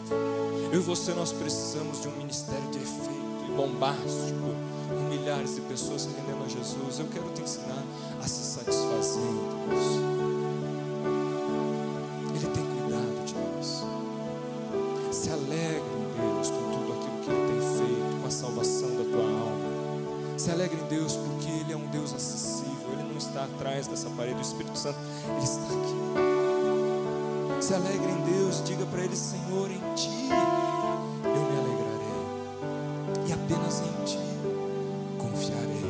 Eu 0.74 0.80
e 0.80 0.84
você 0.84 1.14
nós 1.14 1.32
precisamos 1.32 2.02
de 2.02 2.08
um 2.08 2.18
ministério 2.18 2.68
de 2.72 2.80
efeito 2.80 3.46
e 3.48 3.52
bombástico, 3.52 4.56
com 4.90 5.08
milhares 5.08 5.54
de 5.54 5.62
pessoas 5.62 6.08
rendendo 6.08 6.44
a 6.44 6.48
Jesus. 6.48 6.98
Eu 6.98 7.06
quero 7.14 7.30
te 7.30 7.44
ensinar 7.44 7.84
a 8.20 8.28
se 8.28 8.44
satisfazer 8.44 9.22
em 9.22 9.70
Deus. 9.70 9.86
Ele 12.36 12.48
tem 12.56 12.66
cuidado 12.66 13.26
de 13.28 13.36
nós. 13.36 13.86
Se 15.16 15.30
alegre 15.30 15.84
em 15.94 16.34
Deus 16.34 16.50
com 16.50 16.72
tudo 16.72 16.94
aquilo 16.94 17.22
que 17.24 17.30
Ele 17.30 17.52
tem 17.52 17.78
feito, 17.78 18.20
com 18.20 18.28
a 18.28 18.32
salvação 18.32 18.90
da 18.96 19.04
tua 19.04 19.22
alma. 19.22 20.40
Se 20.40 20.50
alegre 20.50 20.82
em 20.82 20.88
Deus 20.88 21.16
porque 21.16 21.52
Ele 21.52 21.72
é 21.72 21.78
um 21.78 21.86
Deus 21.86 22.16
acessível. 22.16 22.37
Está 23.38 23.46
atrás 23.46 23.86
dessa 23.86 24.10
parede 24.10 24.34
do 24.34 24.42
Espírito 24.42 24.76
Santo, 24.76 24.98
Ele 25.28 25.44
está 25.44 25.62
aqui. 25.62 25.94
Se 27.62 27.72
alegre 27.76 28.10
em 28.10 28.22
Deus, 28.34 28.64
diga 28.66 28.84
para 28.88 29.04
Ele: 29.04 29.16
Senhor, 29.16 29.70
em 29.70 29.80
Ti 29.94 30.10
eu 31.24 31.42
me 31.44 31.60
alegrarei, 31.60 33.28
e 33.28 33.34
apenas 33.34 33.82
em 33.82 34.06
Ti 34.06 34.18
confiarei. 35.20 35.86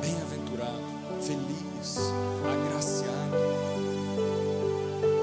Bem-aventurado, 0.00 0.80
feliz, 1.20 1.98
agraciado 2.50 3.36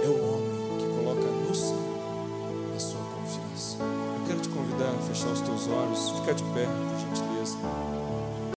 é 0.04 0.08
o 0.08 0.24
homem 0.30 0.78
que 0.78 0.86
coloca 0.96 1.26
no 1.26 1.56
Senhor 1.56 2.76
a 2.76 2.80
sua 2.80 3.02
confiança. 3.02 3.78
Eu 3.82 4.28
quero 4.28 4.42
te 4.42 4.50
convidar 4.50 4.94
a 4.94 5.02
fechar 5.08 5.30
os 5.30 5.42
teus 5.42 5.68
olhos, 5.68 6.12
fica 6.12 6.36
de 6.36 6.44
pé. 6.54 6.85